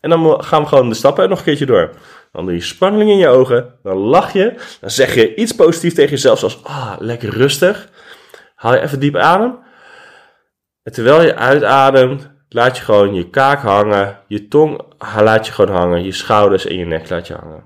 En 0.00 0.10
dan 0.10 0.44
gaan 0.44 0.62
we 0.62 0.68
gewoon 0.68 0.88
de 0.88 0.94
stappen 0.94 1.28
nog 1.28 1.38
een 1.38 1.44
keertje 1.44 1.66
door. 1.66 1.90
Dan 2.32 2.44
doe 2.44 2.54
je 2.54 2.60
spanning 2.60 3.10
in 3.10 3.18
je 3.18 3.28
ogen, 3.28 3.74
dan 3.82 3.96
lach 3.96 4.32
je, 4.32 4.54
dan 4.80 4.90
zeg 4.90 5.14
je 5.14 5.34
iets 5.34 5.52
positiefs 5.52 5.94
tegen 5.94 6.10
jezelf 6.10 6.38
zoals, 6.38 6.64
ah, 6.64 6.94
lekker 6.98 7.28
rustig. 7.28 7.88
Haal 8.54 8.74
je 8.74 8.80
even 8.80 9.00
diep 9.00 9.16
adem. 9.16 9.58
En 10.82 10.92
terwijl 10.92 11.22
je 11.22 11.36
uitademt, 11.36 12.30
laat 12.48 12.76
je 12.76 12.82
gewoon 12.82 13.14
je 13.14 13.30
kaak 13.30 13.60
hangen, 13.60 14.18
je 14.26 14.48
tong 14.48 14.80
laat 15.20 15.46
je 15.46 15.52
gewoon 15.52 15.76
hangen, 15.76 16.04
je 16.04 16.12
schouders 16.12 16.66
en 16.66 16.76
je 16.76 16.86
nek 16.86 17.10
laat 17.10 17.26
je 17.26 17.34
hangen. 17.34 17.64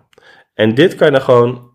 En 0.55 0.75
dit 0.75 0.95
kan 0.95 1.07
je 1.07 1.13
dan 1.13 1.23
gewoon 1.23 1.70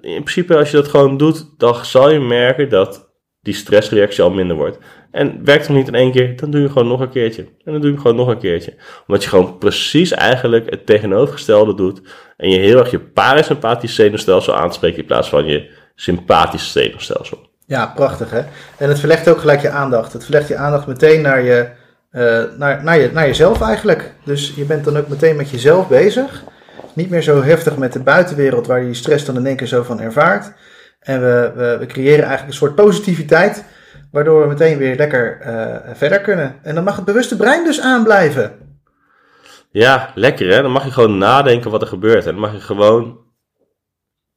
in 0.00 0.22
principe, 0.22 0.56
als 0.56 0.70
je 0.70 0.76
dat 0.76 0.88
gewoon 0.88 1.16
doet, 1.16 1.46
dan 1.58 1.84
zal 1.84 2.10
je 2.10 2.20
merken 2.20 2.68
dat 2.68 3.10
die 3.40 3.54
stressreactie 3.54 4.22
al 4.22 4.30
minder 4.30 4.56
wordt. 4.56 4.78
En 5.10 5.44
werkt 5.44 5.66
het 5.66 5.76
niet 5.76 5.86
in 5.86 5.94
één 5.94 6.12
keer, 6.12 6.36
dan 6.36 6.50
doe 6.50 6.60
je 6.60 6.68
gewoon 6.68 6.88
nog 6.88 7.00
een 7.00 7.10
keertje. 7.10 7.42
En 7.42 7.72
dan 7.72 7.80
doe 7.80 7.90
je 7.90 7.96
gewoon 7.96 8.16
nog 8.16 8.28
een 8.28 8.38
keertje. 8.38 8.74
Omdat 9.06 9.22
je 9.22 9.28
gewoon 9.28 9.58
precies 9.58 10.12
eigenlijk 10.12 10.70
het 10.70 10.86
tegenovergestelde 10.86 11.74
doet. 11.74 12.02
En 12.36 12.50
je 12.50 12.58
heel 12.58 12.78
erg 12.78 12.90
je 12.90 13.00
parasympathisch 13.00 13.94
zenuwstelsel 13.94 14.56
aanspreekt 14.56 14.98
in 14.98 15.04
plaats 15.04 15.28
van 15.28 15.46
je 15.46 15.70
sympathische 15.94 16.70
zenuwstelsel. 16.70 17.50
Ja, 17.66 17.86
prachtig 17.86 18.30
hè. 18.30 18.40
En 18.76 18.88
het 18.88 18.98
verlegt 18.98 19.28
ook 19.28 19.40
gelijk 19.40 19.60
je 19.60 19.70
aandacht. 19.70 20.12
Het 20.12 20.22
verlegt 20.22 20.48
je 20.48 20.56
aandacht 20.56 20.86
meteen 20.86 21.20
naar, 21.20 21.42
je, 21.42 21.68
uh, 22.12 22.42
naar, 22.58 22.84
naar, 22.84 22.98
je, 22.98 23.10
naar 23.12 23.26
jezelf 23.26 23.60
eigenlijk. 23.60 24.14
Dus 24.24 24.52
je 24.56 24.64
bent 24.64 24.84
dan 24.84 24.96
ook 24.96 25.08
meteen 25.08 25.36
met 25.36 25.50
jezelf 25.50 25.88
bezig 25.88 26.42
niet 26.94 27.10
meer 27.10 27.22
zo 27.22 27.42
heftig 27.42 27.76
met 27.76 27.92
de 27.92 28.02
buitenwereld 28.02 28.66
waar 28.66 28.80
je 28.80 28.86
die 28.86 28.94
stress 28.94 29.24
dan 29.24 29.36
in 29.36 29.46
één 29.46 29.56
keer 29.56 29.66
zo 29.66 29.82
van 29.82 30.00
ervaart. 30.00 30.52
En 31.00 31.20
we, 31.20 31.52
we, 31.54 31.76
we 31.78 31.86
creëren 31.86 32.24
eigenlijk 32.24 32.48
een 32.48 32.66
soort 32.66 32.74
positiviteit, 32.74 33.64
waardoor 34.10 34.42
we 34.42 34.48
meteen 34.48 34.78
weer 34.78 34.96
lekker 34.96 35.40
uh, 35.46 35.94
verder 35.94 36.20
kunnen. 36.20 36.54
En 36.62 36.74
dan 36.74 36.84
mag 36.84 36.96
het 36.96 37.04
bewuste 37.04 37.36
brein 37.36 37.64
dus 37.64 37.80
aanblijven. 37.80 38.52
Ja, 39.70 40.10
lekker 40.14 40.54
hè. 40.54 40.62
Dan 40.62 40.70
mag 40.70 40.84
je 40.84 40.90
gewoon 40.90 41.18
nadenken 41.18 41.70
wat 41.70 41.82
er 41.82 41.88
gebeurt. 41.88 42.26
En 42.26 42.32
dan 42.32 42.40
mag 42.40 42.52
je 42.52 42.60
gewoon 42.60 43.18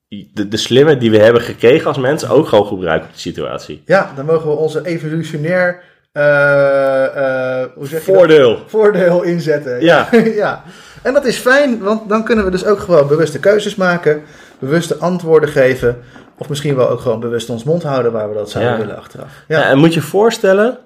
de, 0.07 0.47
de 0.47 0.57
slimme 0.57 0.97
die 0.97 1.11
we 1.11 1.17
hebben 1.17 1.41
gekregen 1.41 1.87
als 1.87 1.97
mensen 1.97 2.29
ook 2.29 2.47
gewoon 2.47 2.67
gebruiken 2.67 3.07
op 3.07 3.13
de 3.13 3.19
situatie. 3.19 3.81
Ja, 3.85 4.11
dan 4.15 4.25
mogen 4.25 4.49
we 4.49 4.55
onze 4.55 4.85
evolutionair 4.85 5.83
uh, 6.13 6.23
uh, 6.23 7.63
hoe 7.75 7.87
zeg 7.87 8.01
voordeel. 8.01 8.49
Je 8.49 8.55
dat? 8.55 8.69
voordeel 8.69 9.23
inzetten. 9.23 9.81
Ja. 9.81 10.07
ja. 10.43 10.63
En 11.05 11.13
dat 11.13 11.25
is 11.25 11.37
fijn, 11.37 11.79
want 11.79 12.09
dan 12.09 12.23
kunnen 12.23 12.45
we 12.45 12.51
dus 12.51 12.65
ook 12.65 12.79
gewoon 12.79 13.07
bewuste 13.07 13.39
keuzes 13.39 13.75
maken, 13.75 14.23
bewuste 14.59 14.97
antwoorden 14.97 15.49
geven. 15.49 15.97
Of 16.37 16.49
misschien 16.49 16.75
wel 16.75 16.89
ook 16.89 16.99
gewoon 16.99 17.19
bewust 17.19 17.49
ons 17.49 17.63
mond 17.63 17.83
houden 17.83 18.11
waar 18.11 18.29
we 18.29 18.35
dat 18.35 18.49
zouden 18.49 18.77
willen 18.77 18.97
achteraf. 18.97 19.43
Ja. 19.47 19.59
ja. 19.59 19.65
en 19.69 19.77
moet 19.77 19.93
je 19.93 20.01
voorstellen 20.01 20.77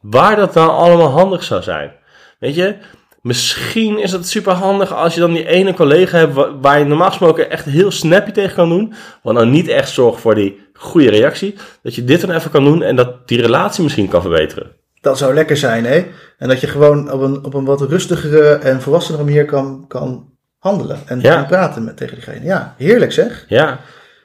waar 0.00 0.36
dat 0.36 0.52
dan 0.52 0.70
allemaal 0.70 1.08
handig 1.08 1.42
zou 1.42 1.62
zijn. 1.62 1.92
Weet 2.38 2.54
je, 2.54 2.76
misschien 3.20 3.98
is 3.98 4.12
het 4.12 4.28
super 4.28 4.52
handig 4.52 4.92
als 4.94 5.14
je 5.14 5.20
dan 5.20 5.32
die 5.32 5.46
ene 5.46 5.74
collega 5.74 6.18
hebt 6.18 6.34
waar 6.60 6.78
je 6.78 6.84
normaal 6.84 7.08
gesproken 7.08 7.50
echt 7.50 7.64
heel 7.64 7.90
snappy 7.90 8.30
tegen 8.30 8.54
kan 8.54 8.68
doen. 8.68 8.94
Wat 9.22 9.34
nou 9.34 9.46
niet 9.46 9.68
echt 9.68 9.90
zorgt 9.90 10.20
voor 10.20 10.34
die 10.34 10.60
goede 10.72 11.10
reactie. 11.10 11.54
Dat 11.82 11.94
je 11.94 12.04
dit 12.04 12.20
dan 12.20 12.30
even 12.30 12.50
kan 12.50 12.64
doen 12.64 12.82
en 12.82 12.96
dat 12.96 13.28
die 13.28 13.40
relatie 13.40 13.82
misschien 13.82 14.08
kan 14.08 14.22
verbeteren. 14.22 14.80
Dat 15.02 15.18
zou 15.18 15.34
lekker 15.34 15.56
zijn, 15.56 15.84
hè? 15.84 16.06
En 16.38 16.48
dat 16.48 16.60
je 16.60 16.66
gewoon 16.66 17.12
op 17.12 17.20
een, 17.20 17.44
op 17.44 17.54
een 17.54 17.64
wat 17.64 17.80
rustigere 17.80 18.54
en 18.54 18.82
volwassenere 18.82 19.24
manier 19.24 19.44
kan, 19.44 19.84
kan 19.88 20.30
handelen. 20.58 20.98
En, 21.06 21.46
praten 21.46 21.84
met, 21.84 21.96
tegen 21.96 22.14
diegene. 22.14 22.44
Ja, 22.44 22.74
heerlijk 22.78 23.12
zeg. 23.12 23.44
Ja. 23.48 23.80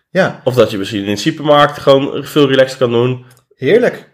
ja. 0.10 0.42
Of 0.44 0.54
dat 0.54 0.72
je 0.72 0.78
misschien 0.78 1.06
in 1.06 1.16
de 1.16 1.22
supermarkt 1.22 1.78
gewoon 1.78 2.24
veel 2.24 2.48
relaxed 2.48 2.78
kan 2.78 2.92
doen. 2.92 3.26
Heerlijk. 3.56 4.10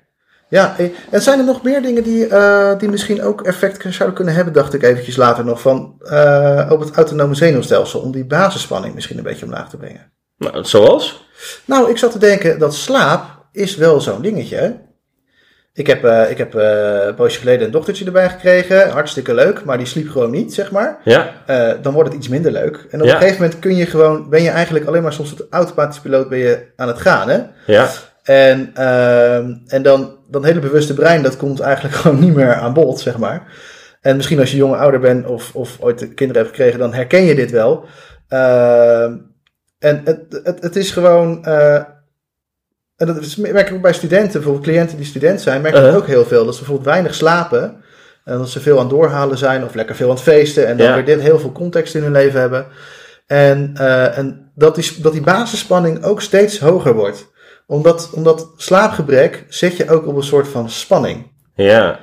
Ja, 0.50 0.76
en 1.10 1.22
zijn 1.22 1.40
er 1.40 1.46
nog 1.46 1.64
meer 1.64 1.82
dingen 1.82 2.04
die, 2.04 2.28
uh, 2.28 2.78
die 2.78 2.90
misschien 2.90 3.24
ook 3.24 3.42
effect 3.42 3.94
zouden 3.94 4.16
kunnen 4.16 4.34
hebben, 4.34 4.54
dacht 4.54 4.74
ik 4.74 4.84
eventjes 4.84 5.16
later 5.16 5.46
nog, 5.46 5.62
van 5.62 5.96
uh, 6.02 6.68
op 6.70 6.80
het 6.80 6.92
autonome 6.92 7.36
zenuwstelsel, 7.36 8.00
om 8.00 8.12
die 8.12 8.26
basisspanning 8.26 8.94
misschien 8.94 9.18
een 9.18 9.24
beetje 9.24 9.46
omlaag 9.46 9.70
te 9.70 9.78
brengen? 9.78 10.12
Nou, 10.38 10.64
zoals? 10.64 11.28
Nou, 11.66 11.90
ik 11.90 11.98
zat 11.98 12.12
te 12.12 12.20
denken 12.20 12.60
dat 12.60 12.76
slaap 12.76 13.46
is 13.52 13.76
wel 13.76 14.02
zo'n 14.02 14.22
dingetje. 14.22 14.80
Ik 15.76 15.88
heb, 15.88 16.04
uh, 16.06 16.30
ik 16.30 16.38
heb 16.38 16.56
uh, 16.56 17.06
een 17.06 17.16
poosje 17.16 17.40
geleden 17.40 17.66
een 17.66 17.72
dochtertje 17.72 18.06
erbij 18.06 18.30
gekregen. 18.30 18.90
Hartstikke 18.90 19.34
leuk, 19.34 19.64
maar 19.64 19.78
die 19.78 19.88
sliep 19.88 20.10
gewoon 20.10 20.32
niet, 20.32 20.54
zeg 20.54 20.72
maar. 20.72 21.00
Ja. 21.04 21.34
Uh, 21.50 21.72
dan 21.82 21.94
wordt 21.94 22.10
het 22.10 22.18
iets 22.18 22.28
minder 22.28 22.52
leuk. 22.52 22.88
En 22.90 23.02
op 23.02 23.08
een 23.08 23.14
gegeven 23.14 23.42
moment 23.42 23.60
kun 23.60 23.76
je 23.76 23.86
gewoon, 23.86 24.30
ben 24.30 24.44
je 24.44 24.50
eigenlijk 24.50 24.86
alleen 24.86 25.04
maar 25.04 25.14
soms 25.14 25.30
het 25.30 25.46
automatisch 25.50 26.00
piloot 26.00 26.30
ben 26.30 26.38
je 26.38 26.66
aan 26.76 26.88
het 26.88 26.98
gaan, 26.98 27.30
hè? 27.30 27.40
Ja. 27.66 27.90
En, 28.24 28.72
ehm, 28.74 29.54
en 29.68 29.82
dan, 29.82 30.18
dan 30.30 30.46
hele 30.46 30.60
bewuste 30.60 30.94
brein, 30.94 31.24
dat 31.24 31.38
komt 31.38 31.60
eigenlijk 31.60 31.96
gewoon 32.02 32.20
niet 32.20 32.36
meer 32.36 32.54
aan 32.54 32.74
bod, 32.74 33.00
zeg 33.00 33.18
maar. 33.18 33.48
En 34.02 34.16
misschien 34.16 34.40
als 34.40 34.52
je 34.52 34.58
jonge 34.58 34.76
ouder 34.76 35.00
bent 35.00 35.26
of, 35.26 35.56
of 35.56 35.78
ooit 35.80 36.14
kinderen 36.14 36.44
hebt 36.44 36.56
gekregen, 36.56 36.80
dan 36.80 36.94
herken 36.94 37.24
je 37.24 37.36
dit 37.36 37.52
wel. 37.52 37.86
Ehm, 38.28 39.18
en 39.80 40.02
het, 40.04 40.42
het, 40.44 40.62
het 40.62 40.76
is 40.76 40.92
gewoon 40.92 41.46
en 43.08 43.14
dat 43.14 43.38
merk 43.38 43.70
ik 43.70 43.76
ook 43.76 43.82
bij 43.82 43.94
studenten, 43.94 44.32
bijvoorbeeld 44.32 44.66
cliënten 44.66 44.98
die 44.98 45.06
student 45.06 45.42
zijn, 45.42 45.62
merk 45.62 45.76
ik 45.76 45.82
uh-huh. 45.82 45.98
ook 45.98 46.08
heel 46.08 46.26
veel. 46.26 46.46
Dat 46.46 46.54
ze 46.54 46.60
bijvoorbeeld 46.60 46.90
weinig 46.90 47.16
slapen. 47.16 47.82
En 48.24 48.38
dat 48.38 48.50
ze 48.50 48.60
veel 48.60 48.76
aan 48.76 48.86
het 48.86 48.90
doorhalen 48.90 49.38
zijn 49.38 49.64
of 49.64 49.74
lekker 49.74 49.96
veel 49.96 50.10
aan 50.10 50.16
het 50.16 50.24
feesten. 50.24 50.68
En 50.68 50.78
dan 50.78 50.94
weer 50.94 51.06
dit 51.06 51.22
heel 51.22 51.40
veel 51.40 51.52
context 51.52 51.96
in 51.96 52.04
hun 52.04 52.12
leven 52.12 52.40
hebben. 52.40 52.66
En, 53.28 53.74
uh, 53.78 54.18
en 54.18 54.52
dat, 54.56 54.76
die, 54.76 55.02
dat 55.02 55.12
die 55.12 55.22
basisspanning 55.22 56.04
ook 56.04 56.22
steeds 56.22 56.60
hoger 56.60 56.94
wordt. 56.94 57.32
Omdat, 57.68 58.10
omdat 58.14 58.52
slaapgebrek 58.58 59.46
zet 59.50 59.78
je 59.78 59.90
ook 59.90 60.08
op 60.08 60.16
een 60.16 60.24
soort 60.24 60.48
van 60.48 60.70
spanning. 60.70 61.32
Ja. 61.56 62.00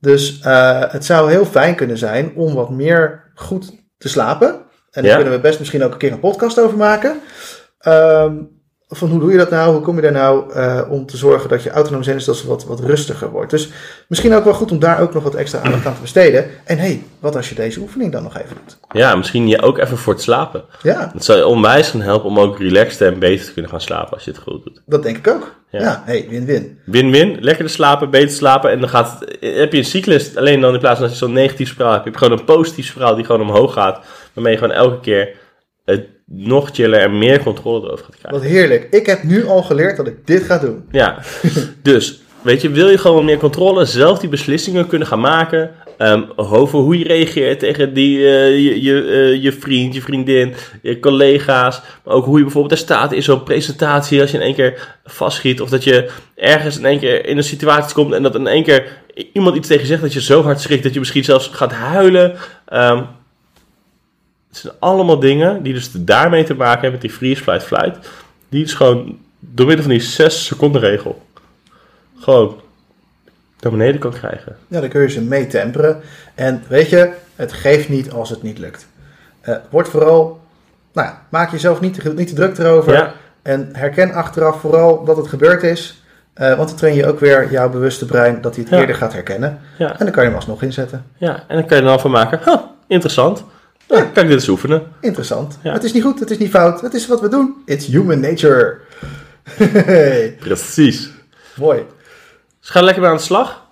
Dus 0.00 0.40
uh, 0.44 0.82
het 0.88 1.04
zou 1.04 1.30
heel 1.30 1.44
fijn 1.44 1.74
kunnen 1.74 1.98
zijn 1.98 2.32
om 2.34 2.54
wat 2.54 2.70
meer 2.70 3.30
goed 3.34 3.72
te 3.98 4.08
slapen. 4.08 4.62
En 4.90 5.02
daar 5.02 5.14
kunnen 5.14 5.34
we 5.34 5.40
best 5.40 5.58
misschien 5.58 5.84
ook 5.84 5.92
een 5.92 5.98
keer 5.98 6.12
een 6.12 6.20
podcast 6.20 6.60
over 6.60 6.76
maken. 6.76 7.20
Um, 7.88 8.53
van 8.88 9.08
hoe 9.08 9.20
doe 9.20 9.30
je 9.30 9.38
dat 9.38 9.50
nou? 9.50 9.72
Hoe 9.72 9.82
kom 9.82 9.96
je 9.96 10.02
daar 10.02 10.12
nou 10.12 10.54
uh, 10.54 10.80
om 10.90 11.06
te 11.06 11.16
zorgen 11.16 11.48
dat 11.48 11.62
je 11.62 11.70
autonoom 11.70 12.02
zenuwstelsel 12.02 12.48
wat, 12.48 12.64
wat 12.64 12.80
rustiger 12.80 13.30
wordt? 13.30 13.50
Dus 13.50 13.68
misschien 14.08 14.34
ook 14.34 14.44
wel 14.44 14.54
goed 14.54 14.70
om 14.70 14.78
daar 14.78 15.00
ook 15.00 15.14
nog 15.14 15.22
wat 15.22 15.34
extra 15.34 15.60
aandacht 15.60 15.86
aan 15.86 15.94
te 15.94 16.00
besteden. 16.00 16.50
En 16.64 16.78
hey, 16.78 17.02
wat 17.18 17.36
als 17.36 17.48
je 17.48 17.54
deze 17.54 17.80
oefening 17.80 18.12
dan 18.12 18.22
nog 18.22 18.38
even 18.38 18.56
doet? 18.64 18.78
Ja, 18.90 19.16
misschien 19.16 19.48
je 19.48 19.62
ook 19.62 19.78
even 19.78 19.98
voor 19.98 20.12
het 20.12 20.22
slapen. 20.22 20.64
Ja. 20.82 21.10
Dat 21.12 21.24
zou 21.24 21.38
je 21.38 21.46
onwijs 21.46 21.88
gaan 21.88 22.00
helpen 22.00 22.28
om 22.28 22.38
ook 22.38 22.58
relaxed 22.58 23.00
en 23.12 23.18
beter 23.18 23.46
te 23.46 23.52
kunnen 23.52 23.70
gaan 23.70 23.80
slapen 23.80 24.12
als 24.12 24.24
je 24.24 24.30
het 24.30 24.40
goed 24.40 24.64
doet. 24.64 24.82
Dat 24.86 25.02
denk 25.02 25.16
ik 25.16 25.28
ook. 25.28 25.54
Ja, 25.70 25.80
ja 25.80 26.02
hey, 26.04 26.26
win-win. 26.28 26.78
Win-win, 26.84 27.36
lekker 27.40 27.70
slapen, 27.70 28.10
beter 28.10 28.30
slapen. 28.30 28.70
En 28.70 28.80
dan 28.80 28.88
gaat 28.88 29.20
het, 29.20 29.36
heb 29.40 29.72
je 29.72 29.78
een 29.78 29.84
cyclus, 29.84 30.36
alleen 30.36 30.60
dan 30.60 30.74
in 30.74 30.80
plaats 30.80 30.98
van 30.98 31.08
dat 31.08 31.18
je 31.18 31.24
zo'n 31.24 31.32
negatief 31.32 31.68
spiraal 31.68 31.92
hebt, 31.92 32.04
heb 32.04 32.12
je 32.12 32.18
gewoon 32.18 32.38
een 32.38 32.44
positief 32.44 32.86
spiraal 32.86 33.14
die 33.14 33.24
gewoon 33.24 33.40
omhoog 33.40 33.72
gaat. 33.72 34.04
Waarmee 34.32 34.52
je 34.52 34.58
gewoon 34.58 34.74
elke 34.74 35.00
keer 35.00 35.36
het 35.84 36.13
nog 36.26 36.70
chiller 36.72 37.00
en 37.00 37.18
meer 37.18 37.42
controle 37.42 37.86
erover 37.86 38.04
gaat 38.04 38.16
krijgen. 38.16 38.40
Wat 38.40 38.50
heerlijk. 38.50 38.86
Ik 38.90 39.06
heb 39.06 39.22
nu 39.22 39.46
al 39.46 39.62
geleerd 39.62 39.96
dat 39.96 40.06
ik 40.06 40.26
dit 40.26 40.42
ga 40.42 40.58
doen. 40.58 40.84
Ja, 40.90 41.18
dus 41.82 42.22
weet 42.42 42.60
je, 42.60 42.70
wil 42.70 42.88
je 42.88 42.98
gewoon 42.98 43.24
meer 43.24 43.38
controle, 43.38 43.84
zelf 43.84 44.18
die 44.18 44.28
beslissingen 44.28 44.86
kunnen 44.86 45.08
gaan 45.08 45.20
maken 45.20 45.70
um, 45.98 46.26
over 46.36 46.78
hoe 46.78 46.98
je 46.98 47.04
reageert 47.04 47.58
tegen 47.58 47.94
die, 47.94 48.18
uh, 48.18 48.48
je, 48.48 48.82
je, 48.82 48.92
uh, 48.92 49.42
je 49.42 49.52
vriend, 49.52 49.94
je 49.94 50.02
vriendin, 50.02 50.54
je 50.82 51.00
collega's, 51.00 51.82
maar 52.04 52.14
ook 52.14 52.24
hoe 52.24 52.36
je 52.36 52.42
bijvoorbeeld 52.42 52.72
er 52.72 52.78
staat 52.78 53.12
in 53.12 53.22
zo'n 53.22 53.42
presentatie 53.42 54.20
als 54.20 54.30
je 54.30 54.36
in 54.36 54.42
één 54.42 54.54
keer 54.54 54.96
vastschiet 55.04 55.60
of 55.60 55.68
dat 55.68 55.84
je 55.84 56.10
ergens 56.34 56.78
in 56.78 56.84
één 56.84 56.98
keer 56.98 57.26
in 57.26 57.36
een 57.36 57.44
situatie 57.44 57.94
komt 57.94 58.12
en 58.12 58.22
dat 58.22 58.34
in 58.34 58.46
één 58.46 58.62
keer 58.62 59.02
iemand 59.32 59.56
iets 59.56 59.68
tegen 59.68 59.82
je 59.82 59.88
zegt 59.88 60.02
dat 60.02 60.12
je 60.12 60.20
zo 60.20 60.42
hard 60.42 60.60
schrikt 60.60 60.82
dat 60.82 60.92
je 60.92 60.98
misschien 60.98 61.24
zelfs 61.24 61.48
gaat 61.48 61.72
huilen. 61.72 62.36
Um, 62.72 63.06
het 64.54 64.62
zijn 64.62 64.74
allemaal 64.78 65.18
dingen 65.18 65.62
die 65.62 65.72
dus 65.72 65.90
daarmee 65.92 66.44
te 66.44 66.54
maken 66.54 66.80
hebben 66.80 66.90
met 66.92 67.00
die 67.00 67.10
freeze 67.10 67.42
flight 67.42 67.64
flight. 67.64 68.08
Die 68.48 68.62
dus 68.62 68.74
gewoon 68.74 69.18
door 69.38 69.66
middel 69.66 69.84
van 69.84 69.94
die 69.94 70.02
6 70.02 70.44
seconden 70.44 70.80
regel 70.80 71.22
gewoon 72.18 72.60
naar 73.60 73.72
beneden 73.72 74.00
kan 74.00 74.12
krijgen. 74.12 74.56
Ja, 74.68 74.80
dan 74.80 74.88
kun 74.88 75.00
je 75.00 75.08
ze 75.08 75.20
mee 75.20 75.46
temperen. 75.46 76.00
En 76.34 76.62
weet 76.68 76.88
je, 76.88 77.12
het 77.36 77.52
geeft 77.52 77.88
niet 77.88 78.10
als 78.10 78.30
het 78.30 78.42
niet 78.42 78.58
lukt. 78.58 78.86
Uh, 79.48 79.56
word 79.70 79.88
vooral, 79.88 80.40
nou 80.92 81.08
ja, 81.08 81.22
maak 81.28 81.50
jezelf 81.50 81.80
niet 81.80 81.94
te, 81.94 82.14
niet 82.14 82.28
te 82.28 82.34
druk 82.34 82.58
erover. 82.58 82.92
Ja. 82.92 83.12
En 83.42 83.68
herken 83.72 84.12
achteraf 84.12 84.60
vooral 84.60 85.04
dat 85.04 85.16
het 85.16 85.28
gebeurd 85.28 85.62
is. 85.62 86.02
Uh, 86.36 86.54
want 86.54 86.68
dan 86.68 86.76
train 86.76 86.94
je 86.94 87.06
ook 87.06 87.20
weer 87.20 87.50
jouw 87.50 87.70
bewuste 87.70 88.06
brein 88.06 88.40
dat 88.40 88.54
hij 88.54 88.64
het 88.64 88.80
eerder 88.80 88.96
gaat 88.96 89.12
herkennen. 89.12 89.60
Ja. 89.78 89.90
En 89.90 90.04
dan 90.04 90.10
kan 90.10 90.22
je 90.22 90.28
hem 90.28 90.38
alsnog 90.38 90.62
inzetten. 90.62 91.04
Ja, 91.16 91.44
en 91.48 91.56
dan 91.56 91.66
kan 91.66 91.76
je 91.76 91.82
er 91.82 91.88
dan 91.88 92.00
van 92.00 92.10
maken, 92.10 92.40
huh, 92.44 92.56
interessant. 92.86 93.44
Ja, 93.88 94.02
kan 94.02 94.22
ik 94.22 94.28
dit 94.28 94.38
eens 94.38 94.48
oefenen. 94.48 94.82
Interessant. 95.00 95.58
Ja. 95.62 95.72
Het 95.72 95.84
is 95.84 95.92
niet 95.92 96.02
goed, 96.02 96.20
het 96.20 96.30
is 96.30 96.38
niet 96.38 96.50
fout. 96.50 96.80
Het 96.80 96.94
is 96.94 97.06
wat 97.06 97.20
we 97.20 97.28
doen. 97.28 97.54
It's 97.64 97.86
human 97.86 98.20
nature. 98.20 98.78
Precies. 100.38 101.10
Mooi. 101.56 101.82
Dus 102.60 102.70
ga 102.70 102.82
lekker 102.82 103.02
mee 103.02 103.10
aan 103.10 103.16
de 103.16 103.22
slag. 103.22 103.62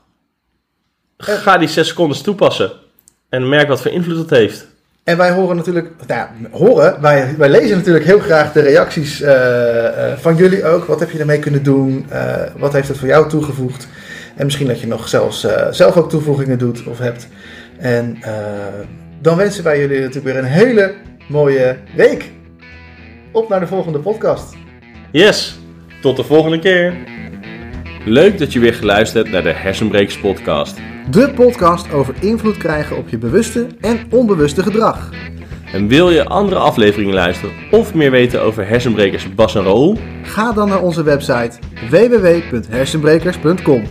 Ga 1.18 1.58
die 1.58 1.68
zes 1.68 1.88
seconden 1.88 2.22
toepassen. 2.22 2.72
En 3.28 3.48
merk 3.48 3.68
wat 3.68 3.82
voor 3.82 3.90
invloed 3.90 4.18
het 4.18 4.30
heeft. 4.30 4.66
En 5.04 5.16
wij 5.16 5.30
horen 5.30 5.56
natuurlijk, 5.56 5.90
nou 6.06 6.20
ja, 6.20 6.30
horen, 6.50 7.00
wij, 7.00 7.34
wij 7.38 7.48
lezen 7.48 7.76
natuurlijk 7.76 8.04
heel 8.04 8.18
graag 8.18 8.52
de 8.52 8.60
reacties 8.60 9.20
eh, 9.20 10.12
eh, 10.12 10.18
van 10.18 10.36
jullie 10.36 10.64
ook. 10.64 10.84
Wat 10.84 11.00
heb 11.00 11.10
je 11.10 11.18
ermee 11.18 11.38
kunnen 11.38 11.62
doen? 11.62 12.06
Eh, 12.08 12.34
wat 12.56 12.72
heeft 12.72 12.88
het 12.88 12.98
voor 12.98 13.08
jou 13.08 13.28
toegevoegd? 13.28 13.88
En 14.36 14.44
misschien 14.44 14.66
dat 14.66 14.80
je 14.80 14.86
nog 14.86 15.08
zelfs 15.08 15.46
zelf 15.70 15.96
ook 15.96 16.10
toevoegingen 16.10 16.58
doet 16.58 16.86
of 16.86 16.98
hebt. 16.98 17.28
En 17.78 18.18
dan 19.22 19.36
wensen 19.36 19.64
wij 19.64 19.78
jullie 19.78 19.98
natuurlijk 20.00 20.24
weer 20.24 20.36
een 20.36 20.44
hele 20.44 20.94
mooie 21.28 21.76
week. 21.96 22.30
Op 23.32 23.48
naar 23.48 23.60
de 23.60 23.66
volgende 23.66 23.98
podcast. 23.98 24.54
Yes, 25.10 25.58
tot 26.00 26.16
de 26.16 26.24
volgende 26.24 26.58
keer. 26.58 26.94
Leuk 28.04 28.38
dat 28.38 28.52
je 28.52 28.58
weer 28.58 28.74
geluisterd 28.74 29.22
hebt 29.22 29.34
naar 29.34 29.42
de 29.52 29.58
Hersenbrekers 29.58 30.18
podcast. 30.18 30.78
De 31.10 31.30
podcast 31.34 31.92
over 31.92 32.14
invloed 32.20 32.56
krijgen 32.56 32.96
op 32.96 33.08
je 33.08 33.18
bewuste 33.18 33.66
en 33.80 34.00
onbewuste 34.10 34.62
gedrag. 34.62 35.10
En 35.72 35.88
wil 35.88 36.10
je 36.10 36.24
andere 36.24 36.60
afleveringen 36.60 37.14
luisteren 37.14 37.54
of 37.70 37.94
meer 37.94 38.10
weten 38.10 38.42
over 38.42 38.68
hersenbrekers 38.68 39.34
Bas 39.34 39.54
en 39.54 39.62
Raoul? 39.62 39.98
Ga 40.22 40.52
dan 40.52 40.68
naar 40.68 40.82
onze 40.82 41.02
website 41.02 41.58
www.hersenbrekers.com. 41.90 43.82